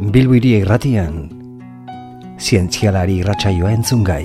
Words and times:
Bilbiri 0.00 0.54
irratian, 0.62 1.26
zientzialari 2.40 3.18
irratsaioa 3.20 3.68
entzun 3.76 4.00
gai. 4.00 4.22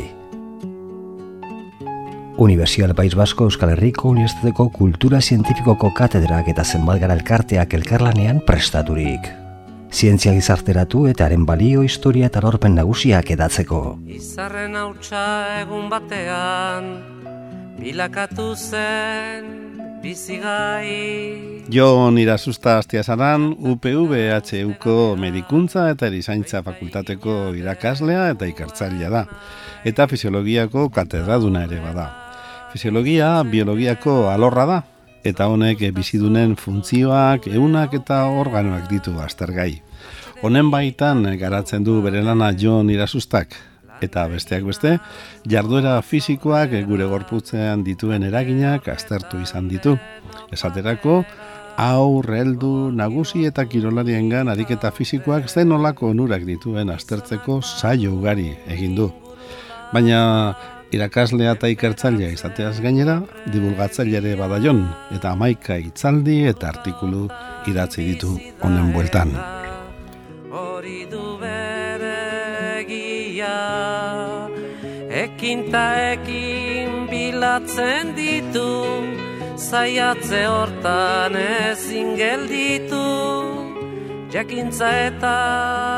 Universial 2.40 2.94
País 2.96 3.12
Basko 3.20 3.50
Euskal 3.50 3.74
Herriko 3.74 4.08
Unibertsitateko 4.14 4.70
Kultura 4.72 5.20
Zientifikoko 5.20 5.90
Katedrak 5.98 6.48
eta 6.54 6.64
Zenbalgara 6.64 7.18
Elkarteak 7.20 7.76
elkarlanean 7.76 8.40
prestaturik. 8.48 9.28
Zientzia 9.92 10.32
gizarteratu 10.38 11.10
eta 11.12 11.28
haren 11.28 11.44
balio, 11.46 11.84
historia 11.84 12.32
eta 12.32 12.40
lorpen 12.46 12.80
nagusiak 12.80 13.34
edatzeko. 13.36 13.82
Izarren 14.08 14.80
hautsa 14.80 15.26
egun 15.60 15.92
batean, 15.92 16.88
bilakatu 17.84 18.54
zen 18.56 19.52
bizigai. 20.00 21.55
Jon 21.68 22.20
irasusta 22.22 22.78
astia 22.78 23.02
zaran, 23.02 23.48
UPVHUko 23.58 25.16
medikuntza 25.18 25.88
eta 25.90 26.06
erizaintza 26.12 26.62
fakultateko 26.62 27.56
irakaslea 27.58 28.28
eta 28.36 28.46
ikartzailea 28.46 29.10
da. 29.10 29.24
Eta 29.84 30.06
fisiologiako 30.08 30.90
katedraduna 30.94 31.64
ere 31.66 31.80
bada. 31.82 32.06
Fisiologia 32.74 33.30
biologiako 33.50 34.28
alorra 34.30 34.66
da, 34.70 34.80
eta 35.26 35.48
honek 35.50 35.82
bizidunen 35.96 36.54
funtzioak, 36.56 37.48
eunak 37.48 37.98
eta 37.98 38.26
organoak 38.30 38.86
ditu 38.92 39.16
aztergai. 39.24 39.72
Honen 40.46 40.70
baitan 40.70 41.26
garatzen 41.40 41.84
du 41.84 41.98
bere 42.06 42.22
lana 42.22 42.52
Jon 42.54 42.92
irasustak, 42.94 43.58
eta 44.06 44.28
besteak 44.30 44.68
beste, 44.68 45.00
jarduera 45.50 45.98
fisikoak 46.06 46.78
gure 46.86 47.10
gorputzean 47.10 47.84
dituen 47.88 48.28
eraginak 48.28 48.88
aztertu 48.94 49.42
izan 49.42 49.70
ditu. 49.72 49.98
Esaterako, 50.54 51.24
aur, 51.78 52.26
heldu, 52.32 52.92
nagusi 52.92 53.46
eta 53.50 53.66
kirolariengan 53.68 54.50
ariketa 54.52 54.92
fisikoak 54.96 55.50
zen 55.50 55.72
olako 55.76 56.14
onurak 56.14 56.46
dituen 56.48 56.90
aztertzeko 56.90 57.60
saio 57.62 58.14
ugari 58.16 58.54
egin 58.72 58.96
du. 58.96 59.10
Baina 59.94 60.56
irakaslea 60.96 61.56
eta 61.58 61.70
ikertzailea 61.74 62.32
izateaz 62.36 62.80
gainera, 62.84 63.20
divulgatzaile 63.52 64.22
ere 64.22 64.36
badaion, 64.40 64.86
eta 65.16 65.34
amaika 65.36 65.78
itzaldi 65.82 66.44
eta 66.52 66.72
artikulu 66.72 67.28
idatzi 67.68 68.06
ditu 68.12 68.36
honen 68.64 68.94
bueltan. 68.96 69.36
Hori 70.56 71.04
du 71.12 71.36
bere 71.42 72.16
egia, 72.80 73.56
ekin 75.26 75.68
ta 75.72 75.88
ekin 76.14 77.10
bilatzen 77.12 78.16
ditu, 78.16 78.70
zaiatze 79.56 80.42
hortan 80.52 81.36
ezin 81.40 82.16
gelditu, 82.20 83.04
jakintza 84.32 84.90
eta 85.08 85.32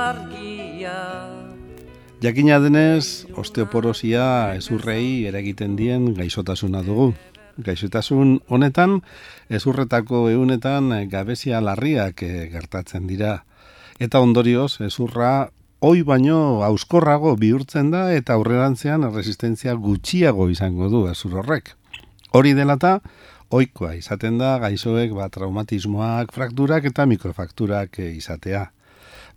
argia. 0.09 0.97
Jakina 2.21 2.59
denez, 2.61 3.25
osteoporosia 3.37 4.53
ezurrei 4.57 5.25
eragiten 5.29 5.75
dien 5.77 6.13
gaixotasuna 6.17 6.83
dugu. 6.85 7.11
Gaixotasun 7.57 8.39
honetan, 8.49 9.01
ezurretako 9.49 10.27
ehunetan 10.29 10.93
gabezia 11.09 11.61
larriak 11.61 12.21
eh, 12.21 12.47
gertatzen 12.53 13.07
dira. 13.09 13.39
Eta 13.97 14.21
ondorioz, 14.21 14.83
ezurra 14.85 15.49
oi 15.81 16.03
baino 16.05 16.63
auskorrago 16.65 17.35
bihurtzen 17.37 17.89
da 17.89 18.11
eta 18.13 18.37
aurrerantzean 18.37 19.09
resistentzia 19.13 19.73
gutxiago 19.73 20.49
izango 20.53 20.89
du 20.93 21.07
ezur 21.09 21.39
horrek. 21.41 21.73
Hori 22.37 22.53
delata, 22.53 22.99
oikoa 23.51 23.93
izaten 23.97 24.37
da 24.41 24.57
gaixoek 24.59 25.13
ba, 25.15 25.29
traumatismoak, 25.29 26.33
frakturak 26.35 26.89
eta 26.91 27.05
mikrofakturak 27.09 27.99
eh, 27.99 28.15
izatea. 28.17 28.67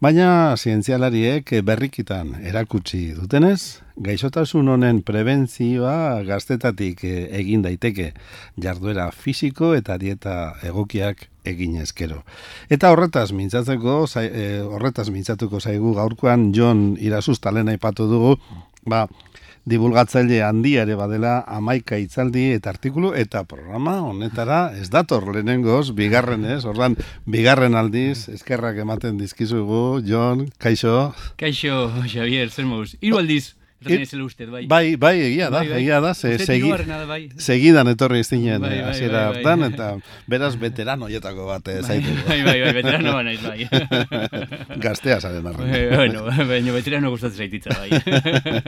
Baina 0.01 0.57
zientzialariek 0.57 1.51
berrikitan 1.61 2.31
erakutsi 2.49 3.11
dutenez, 3.13 3.83
gaixotasun 4.01 4.71
honen 4.73 5.03
prebentzioa 5.05 6.23
gaztetatik 6.25 7.05
eh, 7.05 7.27
egin 7.37 7.61
daiteke 7.67 8.07
jarduera 8.57 9.11
fisiko 9.13 9.75
eta 9.77 9.99
dieta 10.01 10.37
egokiak 10.65 11.27
egin 11.45 11.77
ezkero. 11.83 12.23
Eta 12.73 12.95
horretaz 12.95 13.29
mintzatzeko, 13.37 13.99
eh, 14.23 14.63
horretaz 14.65 15.11
mintzatuko 15.13 15.61
zaigu 15.61 15.93
gaurkoan 16.01 16.51
John 16.57 16.97
Irasustalen 16.99 17.69
aipatu 17.69 18.09
dugu, 18.09 18.35
ba, 18.89 19.05
divulgatzaile 19.69 20.41
handia 20.43 20.85
ere 20.87 20.97
badela 20.97 21.41
amaika 21.47 21.99
itzaldi 22.01 22.47
eta 22.57 22.71
artikulu 22.73 23.13
eta 23.17 23.45
programa 23.45 24.01
honetara 24.07 24.61
ez 24.81 24.89
dator 24.91 25.29
lehenengoz, 25.35 25.93
bigarren 25.97 26.45
ez, 26.45 26.65
ordan 26.65 26.97
bigarren 27.27 27.77
aldiz, 27.77 28.29
eskerrak 28.33 28.81
ematen 28.81 29.21
dizkizugu, 29.21 30.01
Jon, 30.07 30.49
kaixo. 30.59 31.13
Kaixo, 31.41 31.91
Javier, 32.09 32.51
zer 32.51 32.69
mauz, 32.69 32.95
hiru 33.01 33.21
aldiz. 33.21 33.60
Erraten 33.81 34.21
uste, 34.21 34.45
bai. 34.45 34.67
Bai, 34.69 34.97
bai, 35.01 35.15
egia 35.25 35.47
da, 35.49 35.63
bai, 35.63 35.69
bai. 35.71 35.79
egia 35.81 36.01
da, 36.05 36.13
ze, 36.13 36.35
segi, 36.39 36.69
bai. 37.09 37.21
segidan 37.41 37.89
etorri 37.89 38.21
iztinen 38.21 38.61
bai, 38.61 38.75
bai, 38.77 38.93
bai, 38.93 39.09
bai, 39.09 39.23
hartan, 39.31 39.61
bai. 39.65 39.71
eta 39.73 39.89
beraz 40.29 40.53
veterano 40.61 41.09
jetako 41.09 41.47
bat 41.49 41.69
eh, 41.73 41.79
Bai, 41.81 41.97
zaitu. 41.97 42.13
bai, 42.29 42.43
bai, 42.45 42.59
bai, 42.61 42.75
veterano 42.77 43.15
ba 43.17 43.23
naiz, 43.25 43.41
bai. 43.41 43.65
Gaztea 44.85 45.21
zaren 45.21 45.47
arren. 45.49 45.75
Eh, 45.75 45.89
bueno, 45.97 46.27
baina 46.29 46.77
veterano 46.77 47.11
gustatzen 47.15 47.47
zaititza, 47.47 47.71
bai. 47.81 47.89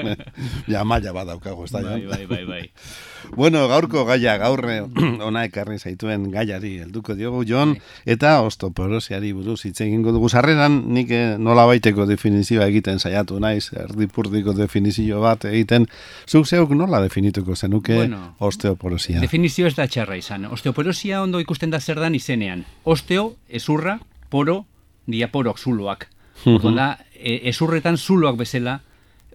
ja, 0.73 0.85
maila 0.85 1.13
bat 1.13 1.29
daukago, 1.35 1.69
ez 1.69 1.75
da, 1.77 1.85
bai, 1.91 2.07
bai, 2.09 2.27
bai, 2.27 2.45
bai. 2.49 2.63
Bueno, 3.37 3.69
gaurko 3.69 4.05
gaia 4.05 4.35
gaurre 4.37 4.81
ona 5.29 5.45
ekarri 5.47 5.79
zaituen 5.79 6.27
gaiari 6.33 6.73
helduko 6.83 7.15
diogu 7.17 7.45
Jon 7.49 7.77
eta 8.05 8.35
osteoporosiari 8.45 9.31
buruz 9.33 9.61
hitz 9.65 9.81
egingo 9.85 10.13
dugu 10.13 10.29
sarreran 10.29 10.81
nik 10.93 11.11
eh, 11.15 11.37
nola 11.39 11.65
baiteko 11.71 12.05
definizioa 12.11 12.67
egiten 12.69 12.99
saiatu 12.99 13.39
naiz 13.41 13.71
erdipurdiko 13.73 14.53
definizio 15.03 15.21
bat 15.21 15.45
egiten 15.45 15.87
zuk 16.29 16.47
zeuk 16.47 16.71
nola 16.71 17.01
definituko 17.03 17.57
zenuke 17.57 17.97
Bueno, 17.97 18.35
osteoporosia 18.39 19.21
Definizio 19.21 19.67
ez 19.67 19.75
da 19.75 19.87
txarra 19.87 20.17
izan. 20.17 20.47
Osteoporosia 20.47 21.23
ondo 21.23 21.41
ikusten 21.41 21.71
da 21.71 21.81
zer 21.81 21.99
dan 22.01 22.15
izenean. 22.15 22.65
Osteo, 22.85 23.37
ezurra, 23.49 23.99
poro, 24.31 24.65
diaporoak 25.07 25.59
zuloak. 25.59 26.09
Orduan 26.47 26.77
da, 26.77 26.99
e, 27.15 27.49
ezurretan 27.51 27.97
zuloak 27.97 28.37
bezala 28.37 28.81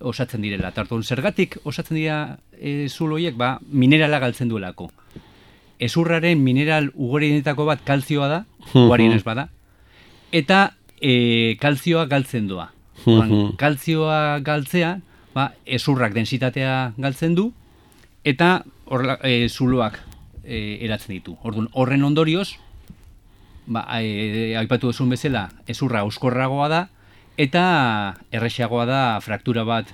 osatzen 0.01 0.41
direla. 0.41 0.69
Eta 0.69 0.81
orduan, 0.81 1.03
zergatik 1.03 1.57
osatzen 1.63 1.97
dira 1.97 2.37
e, 2.59 2.87
zuloiek, 2.89 3.35
ba, 3.35 3.57
minerala 3.71 4.19
galtzen 4.19 4.49
duelako. 4.49 4.89
Ezurraren 5.79 6.41
mineral 6.41 6.91
ugorienetako 6.95 7.65
bat 7.65 7.83
kalzioa 7.85 8.27
da, 8.27 8.45
ugarienez 8.73 9.23
bada, 9.23 9.49
eta 10.31 10.73
e, 10.99 11.55
kalzioa 11.61 12.07
galtzen 12.09 12.47
doa. 12.49 12.71
Kalzioa 13.57 14.39
galtzea, 14.43 14.97
ba, 15.37 15.51
ezurrak 15.77 16.15
densitatea 16.17 16.93
galtzen 16.97 17.35
du, 17.37 17.51
eta 18.27 18.63
horrela, 18.89 19.19
e, 19.21 19.47
zuloak 19.47 19.99
e, 20.43 20.79
eratzen 20.87 21.13
ditu. 21.17 21.37
Orduan, 21.45 21.69
horren 21.77 22.05
ondorioz, 22.07 22.55
ba, 23.67 23.85
e, 24.01 24.55
aipatu 24.57 24.89
duzun 24.91 25.13
bezala, 25.13 25.47
ezurra 25.69 26.01
euskorragoa 26.07 26.69
da, 26.73 26.83
eta 27.37 27.63
errexagoa 28.33 28.87
da 28.89 29.01
fraktura 29.21 29.63
bat 29.67 29.93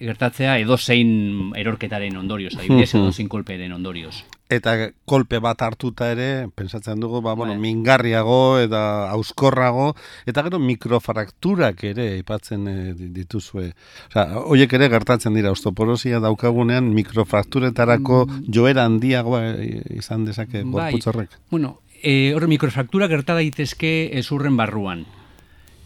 gertatzea 0.00 0.58
edo 0.58 0.76
zein 0.78 1.52
erorketaren 1.60 2.16
ondorioz, 2.16 2.54
adibidez, 2.58 2.94
edo 2.94 3.12
zein 3.12 3.28
kolperen 3.28 3.72
ondorioz. 3.76 4.24
eta 4.50 4.72
kolpe 5.06 5.38
bat 5.38 5.60
hartuta 5.62 6.08
ere 6.10 6.48
pensatzen 6.58 6.98
dugu 6.98 7.20
ba, 7.22 7.34
bueno, 7.38 7.52
Bai. 7.52 7.60
mingarriago 7.62 8.58
eta 8.58 9.10
auskorrago 9.14 9.94
eta 10.26 10.42
gero 10.42 10.58
mikrofrakturak 10.58 11.84
ere 11.84 12.08
aipatzen 12.16 12.66
eh, 12.66 12.94
dituzue 13.14 13.68
Osea, 14.10 14.24
hoiek 14.40 14.72
ere 14.72 14.88
gertatzen 14.90 15.34
dira 15.38 15.52
osteoporosia 15.54 16.18
daukagunean 16.18 16.90
mikrofrakturetarako 16.96 18.24
joera 18.52 18.84
handiagoa 18.90 19.44
eh, 19.54 19.82
izan 20.00 20.24
dezake 20.24 20.64
Mm. 20.64 20.72
Bai. 20.72 20.90
gorputz 20.92 21.06
horrek. 21.06 21.30
Bueno, 21.50 21.80
e, 22.02 22.32
hor 22.34 22.48
mikrofraktura 22.48 23.06
gerta 23.08 23.34
daitezke 23.34 24.10
ezurren 24.18 24.56
barruan. 24.56 25.06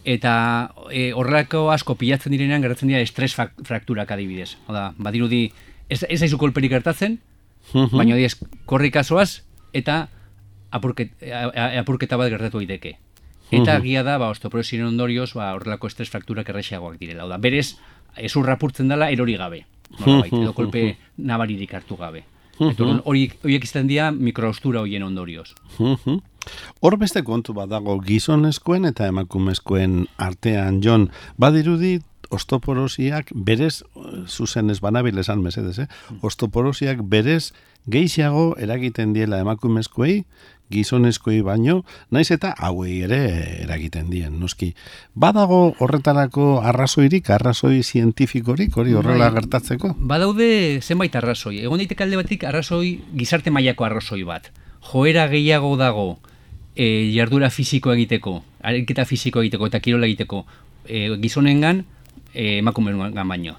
Eta 0.05 0.71
e, 0.93 1.13
horrelako 1.17 1.71
asko 1.73 1.95
pilatzen 1.97 2.33
direnean 2.33 2.61
gertatzen 2.63 2.89
dira 2.91 3.01
estres 3.01 3.33
frak- 3.37 3.57
frakturak 3.65 4.11
adibidez. 4.13 4.57
Oda, 4.69 4.93
badirudi 4.99 5.47
ez, 5.89 6.03
ez 6.09 6.21
aizu 6.23 6.37
kolperik 6.39 6.71
gertatzen, 6.71 7.19
baina 7.97 8.17
diez 8.17 8.35
korrikazoaz 8.69 9.43
eta 9.73 10.09
apurket, 10.71 11.15
a- 11.33 11.81
apurketa 11.81 12.17
bat 12.21 12.29
gertatu 12.31 12.59
daiteke. 12.61 12.99
Eta 13.51 13.79
gia 13.81 14.03
da, 14.03 14.19
ba, 14.19 14.29
osteoporosien 14.33 14.85
ondorioz, 14.85 15.33
ba, 15.35 15.53
horrelako 15.55 15.87
estres 15.87 16.11
frakturak 16.11 16.49
errexeagoak 16.49 16.99
direla. 16.99 17.25
Oda, 17.25 17.39
berez, 17.39 17.77
ezurra 18.17 18.55
apurtzen 18.59 18.89
dela 18.89 19.11
erori 19.11 19.37
gabe. 19.37 19.65
Nolabait, 20.01 20.33
edo 20.43 20.53
kolpe 20.57 20.97
nabaririk 21.19 21.75
hartu 21.75 21.97
gabe. 21.97 22.25
Orduan, 22.63 23.01
horiek 23.05 23.65
izten 23.65 23.89
dira 23.91 24.11
mikroaustura 24.15 24.83
horien 24.85 25.03
ondorioz. 25.03 25.55
Hor 26.85 26.97
beste 27.01 27.23
kontu 27.25 27.55
bat 27.57 27.71
dago 27.73 27.97
gizonezkoen 28.05 28.85
eta 28.91 29.09
emakumezkoen 29.11 30.05
artean, 30.21 30.83
Jon, 30.85 31.09
badirudi 31.41 31.99
ostoporosiak 32.35 33.31
berez, 33.35 33.83
zuzen 34.27 34.71
ez 34.71 34.81
banabil 34.83 35.19
esan 35.23 35.43
mesedez, 35.45 35.79
eh? 35.85 35.89
ostoporosiak 36.23 37.03
berez 37.09 37.53
gehiago 37.91 38.55
eragiten 38.61 39.13
diela 39.15 39.41
emakumezkoei, 39.45 40.25
gizonezkoi 40.73 41.41
baino, 41.45 41.83
naiz 42.11 42.31
eta 42.35 42.55
hauei 42.57 43.01
ere 43.05 43.21
eragiten 43.63 44.11
dien, 44.11 44.39
noski. 44.41 44.73
Badago 45.15 45.75
horretarako 45.79 46.61
arrazoirik, 46.65 47.31
arrazoi 47.31 47.83
zientifikorik, 47.83 48.77
hori 48.77 48.95
horrela 48.95 49.29
Bai. 49.31 49.41
gertatzeko? 49.41 49.95
Badaude 49.99 50.81
zenbait 50.83 51.15
arrazoi. 51.17 51.59
Egon 51.65 51.83
daiteke 51.83 52.05
alde 52.05 52.21
batik 52.21 52.45
arrazoi 52.49 53.01
gizarte 53.15 53.53
mailako 53.55 53.89
arrazoi 53.89 54.23
bat. 54.25 54.51
Joera 54.85 55.29
gehiago 55.29 55.77
dago 55.81 56.07
e, 56.75 57.13
jardura 57.15 57.51
fisiko 57.51 57.93
egiteko, 57.93 58.43
ariketa 58.63 59.05
fisiko 59.05 59.43
egiteko 59.45 59.69
eta 59.71 59.81
kirola 59.81 60.09
egiteko 60.11 60.45
e, 60.87 61.11
gizonengan 61.21 61.85
e, 62.33 62.59
emakumeengan 62.59 63.29
baino. 63.29 63.59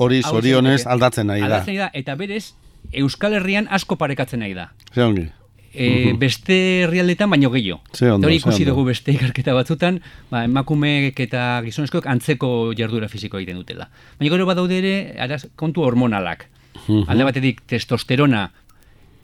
Hori 0.00 0.22
zorionez 0.22 0.86
aldatzen 0.88 1.28
nahi 1.28 1.44
da. 1.44 1.50
Aldatzen 1.50 1.74
nahi 1.74 1.84
da, 1.84 1.90
eta 1.92 2.16
berez, 2.16 2.54
Euskal 2.96 3.36
Herrian 3.36 3.68
asko 3.70 3.98
parekatzen 4.00 4.40
nahi 4.40 4.56
da. 4.56 4.70
Ze 4.94 5.04
ongi. 5.04 5.28
E, 5.72 6.14
Beste 6.18 6.54
herrialdetan 6.84 7.30
baino 7.30 7.50
gehiago. 7.52 7.78
Hori 7.94 8.38
ikusi 8.40 8.64
dugu 8.66 8.84
beste 8.88 9.12
ikerketa 9.14 9.54
batzutan, 9.54 10.00
ba, 10.30 10.42
emakumeek 10.48 11.20
eta 11.22 11.60
gizonezkoek 11.66 12.08
antzeko 12.10 12.72
jardura 12.78 13.08
fisiko 13.08 13.38
egiten 13.38 13.60
dutela. 13.60 13.86
Baina 14.18 14.32
gero 14.34 14.48
badaude 14.48 14.80
ere 14.80 14.94
araz, 15.18 15.44
kontu 15.54 15.86
hormonalak. 15.86 16.48
Alde 16.90 17.26
batetik 17.26 17.62
testosterona 17.70 18.48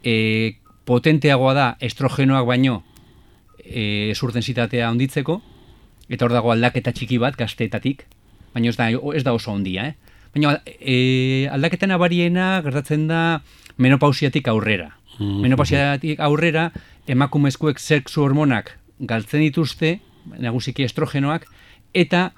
e, 0.04 0.56
potenteagoa 0.87 1.54
da 1.56 1.66
estrogenoak 1.82 2.46
baino 2.46 2.82
e, 3.58 4.14
zurtensitatea 4.14 4.90
onditzeko, 4.93 5.40
eta 6.06 6.26
hor 6.28 6.37
dago 6.37 6.52
aldaketa 6.54 6.94
txiki 6.94 7.19
bat 7.19 7.34
gazteetatik, 7.38 8.04
baina 8.54 8.70
ez 8.70 8.76
da, 8.78 8.90
ez 8.94 9.25
da 9.26 9.34
oso 9.34 9.50
ondia, 9.50 9.90
eh? 9.90 10.14
Baina 10.37 10.58
e, 10.66 11.48
aldaketa 11.50 11.88
nabariena 11.90 12.60
gertatzen 12.62 13.08
da 13.10 13.40
menopausiatik 13.82 14.46
aurrera. 14.52 14.93
Menopausiatik 15.19 16.21
aurrera 16.21 16.71
emakumezkoek 17.09 17.79
sexu 17.81 18.23
hormonak 18.25 18.75
galtzen 19.01 19.41
dituzte, 19.45 19.99
nagusiki 20.41 20.85
estrogenoak, 20.87 21.47
eta 21.95 22.31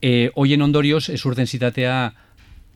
e, 0.00 0.30
hoien 0.36 0.62
ondorioz 0.62 1.08
ezurdensitatea 1.12 1.94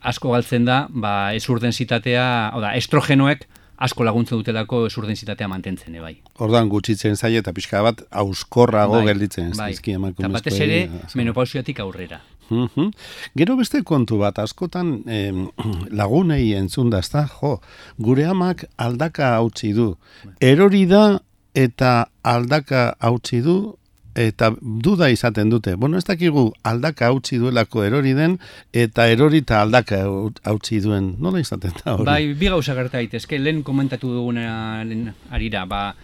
asko 0.05 0.35
galtzen 0.35 0.67
da, 0.69 0.85
ba, 0.91 1.33
ezurdensitatea, 1.37 2.25
hau 2.53 2.61
da, 2.65 2.75
estrogenoek 2.77 3.47
asko 3.85 4.05
laguntzen 4.07 4.39
dutelako 4.39 4.85
ezurdensitatea 4.87 5.49
mantentzen, 5.51 5.95
e, 5.97 6.03
bai. 6.05 6.15
Ordan 6.45 6.69
gutxitzen 6.73 7.17
zaie 7.17 7.41
eta 7.41 7.53
pixka 7.57 7.83
bat 7.85 8.05
auskorrago 8.23 9.01
Bai, 9.01 9.09
gelditzen 9.11 9.51
ez 9.51 9.59
bai. 9.59 9.73
emakumezkoei. 9.75 10.33
batez 10.37 10.61
ere, 10.61 10.79
menopausiatik 11.19 11.81
aurrera. 11.81 12.21
Mhm. 12.51 12.91
Gero 13.37 13.57
beste 13.57 13.83
kontu 13.83 14.19
bat, 14.19 14.39
askotan 14.39 15.03
em, 15.07 15.47
lagunei 16.01 16.53
entzun 16.55 16.91
da, 16.91 16.99
ezta? 16.99 17.27
Jo, 17.41 17.61
gure 17.99 18.27
amak 18.27 18.65
aldaka 18.77 19.35
hautsi 19.39 19.73
du. 19.73 19.95
Erori 20.41 20.85
da 20.87 21.21
eta 21.55 22.07
aldaka 22.23 22.95
hautsi 23.01 23.41
du 23.41 23.77
eta 24.15 24.53
duda 24.63 25.09
izaten 25.11 25.51
dute. 25.51 25.73
Bueno, 25.75 25.99
ez 25.99 26.05
dakigu 26.07 26.53
aldaka 26.63 27.09
hautsi 27.11 27.39
duelako 27.43 27.83
erori 27.83 28.13
den 28.15 28.37
eta 28.73 29.09
erori 29.11 29.39
eta 29.43 29.61
aldaka 29.63 30.05
hau- 30.05 30.31
hautsi 30.45 30.79
duen. 30.81 31.17
Nola 31.19 31.41
izaten 31.43 31.73
da 31.85 31.95
hori? 31.97 32.05
Bai, 32.07 32.35
bi 32.39 32.47
gauza 32.47 32.75
gerta 32.79 32.99
daitezke, 33.01 33.39
lehen 33.43 33.63
komentatu 33.67 34.13
dugunaren 34.15 35.09
arira, 35.31 35.65
ba, 35.67 35.95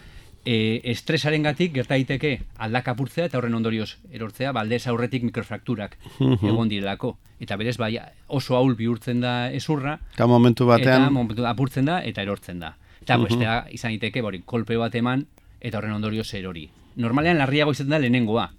e, 0.45 0.81
estresaren 0.93 1.43
gatik 1.43 1.75
gerta 1.75 1.95
daiteke 1.95 2.41
aldaka 2.59 2.95
apurtzea 2.95 3.29
eta 3.29 3.39
horren 3.39 3.55
ondorioz 3.55 3.97
erortzea, 4.13 4.53
ba, 4.53 4.65
aldez 4.65 4.87
aurretik 4.89 5.25
mikrofrakturak 5.27 5.97
egon 6.21 6.69
direlako. 6.69 7.17
Eta 7.41 7.57
berez, 7.57 7.77
bai, 7.81 7.95
oso 8.29 8.57
ahul 8.57 8.75
bihurtzen 8.77 9.21
da 9.21 9.51
ezurra, 9.57 9.99
Eta 10.15 10.27
momentu 10.29 10.67
batean, 10.69 11.07
eta 11.07 11.11
momentu 11.15 11.47
apurtzen 11.49 11.89
da 11.89 12.01
eta 12.05 12.23
erortzen 12.23 12.61
da. 12.61 12.75
Eta 13.01 13.17
bestea 13.17 13.65
izan 13.73 13.95
daiteke, 13.95 14.21
bori, 14.23 14.43
kolpe 14.45 14.77
bat 14.77 14.95
eman 14.95 15.25
eta 15.61 15.79
horren 15.79 15.97
ondorioz 15.97 16.29
erori. 16.35 16.69
Normalean 17.01 17.39
larriago 17.39 17.73
izaten 17.73 17.95
da 17.95 18.01
lehenengoa. 18.01 18.51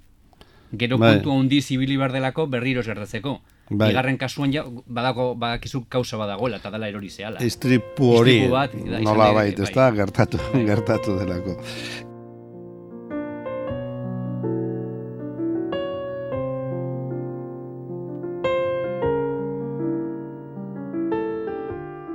Gero 0.71 0.97
Bai. 0.97 1.17
kontu 1.17 1.33
handi 1.35 1.61
zibili 1.61 1.97
bar 1.97 2.13
delako 2.13 2.47
berriro 2.47 2.81
gertatzeko. 2.83 3.41
Bai. 3.71 3.87
Bigarren 3.93 4.17
kasuan 4.19 4.51
ja, 4.51 4.65
badako, 4.67 5.31
badakizu 5.39 5.85
kausa 5.89 6.19
badagoela 6.19 6.59
eta 6.59 6.71
dela 6.73 6.89
erori 6.91 7.09
zehala. 7.09 7.39
istripu 7.39 8.11
hori 8.17 8.37
nola 8.49 9.31
bait, 9.37 9.59
ez 9.59 9.71
da, 9.75 9.89
gertatu, 9.95 10.41
gertatu 10.67 11.15
delako. 11.21 11.55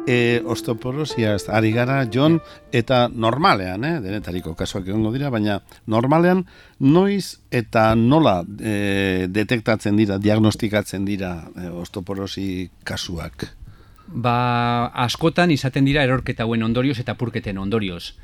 E, 0.07 0.41
osteoporosiaz 0.47 1.49
ari 1.51 1.73
gara, 1.75 2.05
Jon, 2.07 2.39
eta 2.71 3.09
normalean, 3.11 3.83
eh, 3.85 3.97
denetariko 4.05 4.55
kasuak 4.55 4.87
egongo 4.87 5.11
dira, 5.11 5.33
baina 5.35 5.59
normalean 5.91 6.45
noiz 6.79 7.41
eta 7.51 7.89
nola 7.99 8.37
e, 8.61 9.27
detektatzen 9.27 9.99
dira, 9.99 10.21
diagnostikatzen 10.23 11.05
dira 11.05 11.33
e, 11.57 11.67
osteoporosi 11.83 12.71
kasuak? 12.87 13.49
Ba, 14.07 14.87
askotan 15.07 15.51
izaten 15.51 15.85
dira 15.85 16.07
erorketa 16.07 16.47
hauen 16.47 16.63
ondorioz 16.63 17.01
eta 17.03 17.17
purketen 17.19 17.59
ondorioz. 17.59 18.15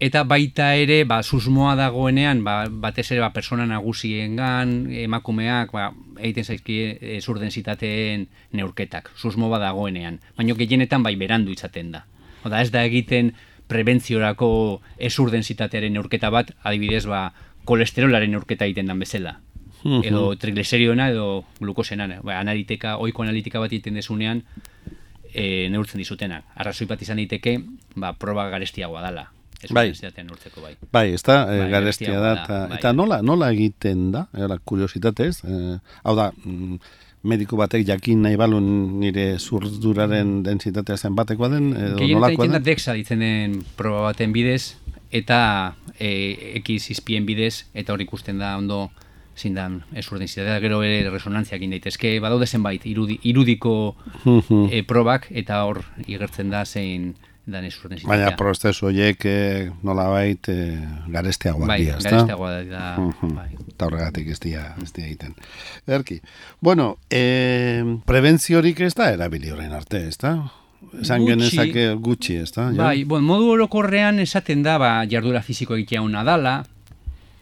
Eta 0.00 0.22
baita 0.24 0.70
ere, 0.80 1.02
ba, 1.04 1.18
susmoa 1.20 1.74
dagoenean, 1.76 2.38
ba, 2.40 2.64
batez 2.72 3.10
ere, 3.12 3.20
ba, 3.20 3.34
persona 3.36 3.66
nagusiengan, 3.68 4.70
emakumeak, 5.02 5.74
ba, 5.76 5.90
egiten 6.16 6.46
zaizkie 6.46 6.94
e, 6.96 7.18
zurdensitateen 7.20 8.24
neurketak, 8.56 9.10
susmo 9.20 9.50
bat 9.52 9.60
dagoenean. 9.60 10.16
Baina 10.38 10.56
gehienetan 10.56 11.04
bai 11.04 11.12
berandu 11.20 11.52
izaten 11.52 11.90
da. 11.92 12.06
Oda, 12.48 12.62
ez 12.64 12.70
da 12.72 12.80
egiten 12.88 13.34
prebentziorako 13.68 14.48
ezurdensitatearen 15.10 15.92
neurketa 15.92 16.30
bat, 16.32 16.54
adibidez, 16.64 17.04
ba, 17.04 17.26
kolesterolaren 17.68 18.32
neurketa 18.32 18.64
egiten 18.64 18.88
dan 18.88 19.04
bezala. 19.04 19.36
edo 20.04 20.36
trigliseriona 20.36 21.10
edo 21.12 21.44
glukosena. 21.58 22.08
Ba, 22.24 22.38
analitika, 22.38 22.96
oiko 22.96 23.22
analitika 23.22 23.60
bat 23.60 23.72
egiten 23.72 24.00
desunean, 24.00 24.40
e, 25.34 25.68
neurtzen 25.68 26.00
dizutenak. 26.00 26.48
Arrazoi 26.56 26.88
bat 26.88 27.04
izan 27.04 27.20
daiteke, 27.20 27.58
ba, 27.96 28.14
proba 28.16 28.48
garestiagoa 28.48 29.04
dala. 29.04 29.26
Ez 29.62 29.72
Bai. 29.72 29.92
bai. 29.92 30.24
neurtzeko 30.24 30.62
bai. 30.62 30.74
Bai, 30.92 31.12
ez 31.12 31.22
da, 31.22 31.44
Bai, 31.44 31.58
e, 31.58 31.68
garestia 31.70 32.14
da, 32.16 32.20
garestia 32.20 32.42
eta, 32.42 32.46
da, 32.46 32.66
bai. 32.68 32.78
eta 32.78 32.92
nola, 32.92 33.20
nola 33.22 33.50
egiten 33.52 34.10
da, 34.14 34.26
era, 34.32 34.56
kuriositatez, 34.58 35.44
e, 35.44 35.78
hau 36.02 36.16
da, 36.16 36.30
mm, 36.32 36.78
mediku 37.22 37.58
batek 37.60 37.84
jakin 37.86 38.22
nahi 38.24 38.38
balun 38.40 38.64
nire 39.00 39.34
zurduraren 39.38 40.40
densitatea 40.46 40.96
zen 40.96 41.14
batekoa 41.18 41.50
den, 41.52 41.74
edo 41.74 41.98
Gehienetan 42.00 42.16
nolakoa 42.16 42.32
egiten 42.32 42.54
da 42.54 42.58
den? 42.58 42.68
dexa 42.70 42.96
ditzen 42.96 43.20
den 43.26 43.60
proba 43.76 44.06
baten 44.08 44.32
bidez, 44.32 44.76
eta 45.12 45.40
e, 45.98 46.60
X 46.64 46.90
izpien 46.96 47.28
bidez, 47.28 47.66
eta 47.74 47.92
hor 47.92 48.00
ikusten 48.00 48.40
da 48.40 48.56
ondo 48.56 48.86
zindan 49.36 49.82
ezurdenzitatea, 49.96 50.58
gero 50.60 50.82
ere 50.84 51.10
resonantziak 51.10 51.62
daitezke, 51.72 52.18
badaude 52.20 52.46
zenbait, 52.46 52.84
irudi, 52.86 53.18
irudiko 53.28 53.94
e, 54.70 54.82
probak, 54.88 55.28
eta 55.30 55.62
hor 55.68 55.84
igertzen 56.06 56.50
da 56.52 56.64
zein 56.64 57.14
dan 57.46 57.64
ezurdenzitatea. 57.64 58.08
Baina 58.10 58.36
prozesu 58.36 58.86
horiek 58.86 59.24
e, 59.26 59.70
nolabait 59.82 60.48
e, 60.52 60.56
garestiagoak 61.08 61.66
bai, 61.68 61.78
dira, 61.84 61.96
ezta? 61.98 62.10
garestiagoa 62.10 62.50
da, 62.68 62.96
Mhm. 62.98 63.34
bai. 63.34 63.48
Eta 63.72 63.86
horregatik 63.86 64.28
ez 64.28 64.38
dira, 64.40 64.74
ez 64.82 64.92
dira 64.92 65.06
egiten. 65.08 65.34
Erki, 65.86 66.20
bueno, 66.60 66.98
e, 67.10 67.82
prebentziorik 68.06 68.80
ez 68.80 68.94
da 68.94 69.10
erabili 69.12 69.50
orain 69.50 69.72
arte, 69.72 70.06
ez 70.08 70.16
da? 70.18 70.34
Esan 71.00 71.20
Gutxi. 71.20 71.32
genezake 71.56 71.88
gutxi, 72.00 72.36
ez 72.36 72.52
da? 72.52 72.70
Bai, 72.72 73.04
bon, 73.04 73.22
modu 73.24 73.50
orokorrean 73.52 74.18
esaten 74.18 74.62
da, 74.62 74.78
ba, 74.78 75.04
jardura 75.10 75.42
fisiko 75.42 75.74
egitea 75.76 76.02
una 76.02 76.22
dala, 76.24 76.64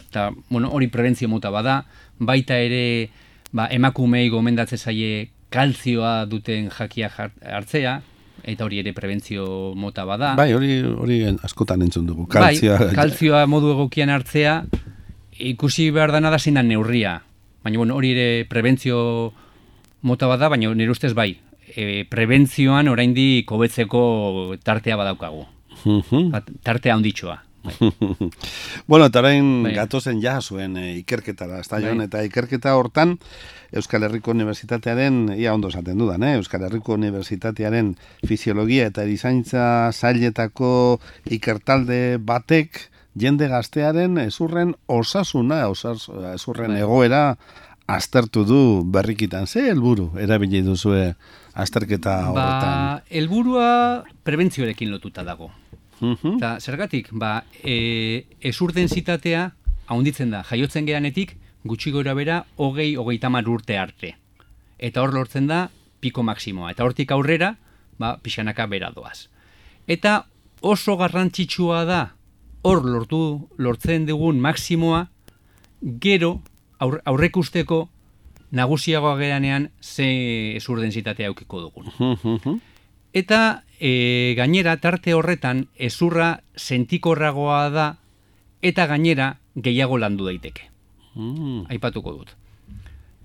eta, 0.08 0.30
bueno, 0.48 0.70
hori 0.72 0.88
prebentzio 0.88 1.28
mota 1.28 1.50
bada, 1.50 1.84
baita 2.18 2.56
ere, 2.58 3.10
ba, 3.52 3.68
emakumei 3.70 4.28
gomendatze 4.28 4.76
zaie 4.78 5.28
kalzioa 5.50 6.24
duten 6.26 6.68
jakia 6.70 7.10
hartzea, 7.42 8.00
eta 8.48 8.64
hori 8.64 8.80
ere 8.80 8.94
prebentzio 8.96 9.74
mota 9.76 10.04
bada. 10.08 10.34
Bai, 10.38 10.52
hori 10.56 10.80
hori 10.82 11.20
askotan 11.44 11.82
entzun 11.84 12.06
dugu. 12.08 12.26
Kaltzioa. 12.32 12.78
Bai, 12.88 12.94
kalzioa 12.96 13.44
modu 13.50 13.74
egokian 13.74 14.12
hartzea, 14.12 14.62
ikusi 15.52 15.90
behar 15.94 16.12
dana 16.14 16.32
da 16.32 16.38
zein 16.38 16.56
da 16.58 16.64
neurria. 16.64 17.18
Baina, 17.64 17.78
bueno, 17.78 17.98
hori 17.98 18.14
ere 18.14 18.46
prebentzio 18.48 18.98
mota 20.02 20.30
bada, 20.30 20.48
baina 20.48 20.72
nire 20.74 20.94
ustez 20.94 21.12
bai, 21.14 21.32
e, 21.74 22.04
prebentzioan 22.08 22.88
oraindik 22.88 23.50
hobetzeko 23.50 24.56
tartea 24.64 24.96
badaukagu. 24.96 25.44
Bat, 26.32 26.50
tartea 26.64 26.96
handitxoa. 26.96 27.36
Bai. 27.62 27.74
bueno, 28.86 29.06
eta 29.06 29.20
orain 29.20 29.62
Bai. 29.64 29.74
gatozen 29.76 30.20
ja 30.22 30.38
zuen 30.40 30.76
e, 30.76 30.96
ikerketara, 31.00 31.60
ez 31.60 31.68
Bai. 31.68 31.82
Jon? 31.84 32.02
Eta 32.04 32.22
ikerketa 32.26 32.74
hortan 32.78 33.16
Euskal 33.72 34.06
Herriko 34.06 34.32
Unibertsitatearen, 34.32 35.34
ia 35.36 35.52
ondo 35.54 35.68
esaten 35.68 35.98
dudan, 36.00 36.24
eh? 36.24 36.36
Euskal 36.38 36.64
Herriko 36.68 36.94
Unibertsitatearen 36.96 37.94
fisiologia 38.26 38.88
eta 38.88 39.04
erizaintza 39.04 39.90
zailetako 39.92 41.00
ikertalde 41.28 42.18
batek 42.20 42.86
jende 43.18 43.48
gaztearen 43.50 44.18
ezurren 44.22 44.74
osasuna, 44.86 45.66
osas, 45.68 46.08
ezurren 46.34 46.76
Bai. 46.76 46.82
egoera 46.86 47.22
aztertu 47.88 48.44
du 48.44 48.60
berrikitan. 48.84 49.46
Ze 49.46 49.64
helburu 49.70 50.12
erabili 50.20 50.60
duzue 50.62 51.14
azterketa 51.58 52.18
horretan? 52.28 52.74
Ba, 52.74 53.02
helburua 53.10 53.70
prebentzioarekin 54.28 54.92
lotuta 54.92 55.24
dago. 55.24 55.50
Mhm. 56.00 56.36
Eta 56.36 56.58
zergatik, 56.60 57.08
ba, 57.12 57.44
e, 57.62 58.26
ezur 58.40 58.72
densitatea 58.72 59.52
haunditzen 59.86 60.30
da, 60.30 60.42
jaiotzen 60.42 60.86
geanetik 60.86 61.36
gutxi 61.64 61.90
gora 61.90 62.14
bera 62.14 62.44
hogei, 62.56 62.94
hogei 62.96 63.18
tamar 63.18 63.48
urte 63.48 63.78
arte. 63.78 64.14
Eta 64.78 65.02
hor 65.02 65.12
lortzen 65.14 65.46
da 65.46 65.68
piko 66.00 66.22
maksimoa. 66.22 66.70
Eta 66.70 66.84
hortik 66.84 67.10
aurrera, 67.10 67.56
ba, 67.98 68.16
pixanaka 68.22 68.66
bera 68.66 68.92
doaz. 68.94 69.28
Eta 69.88 70.26
oso 70.60 70.96
garrantzitsua 70.96 71.84
da 71.84 72.00
hor 72.62 72.84
lortu 72.84 73.48
lortzen 73.56 74.06
dugun 74.06 74.40
maksimoa 74.42 75.06
gero 76.02 76.40
aur, 76.78 77.00
aurrekusteko 77.04 77.88
nagusiagoa 78.50 79.16
geranean 79.18 79.70
ze 79.80 80.56
ezur 80.56 80.80
densitatea 80.80 81.28
aukiko 81.28 81.60
dugun. 81.60 82.60
Eta 83.18 83.64
e, 83.80 84.34
gainera 84.38 84.76
tarte 84.78 85.14
horretan 85.14 85.66
ezurra 85.74 86.42
sentikorragoa 86.54 87.62
da 87.74 87.86
eta 88.62 88.86
gainera 88.90 89.38
gehiago 89.56 89.98
landu 89.98 90.28
daiteke. 90.28 90.68
Mm. 91.14 91.64
Aipatuko 91.72 92.14
dut. 92.14 92.34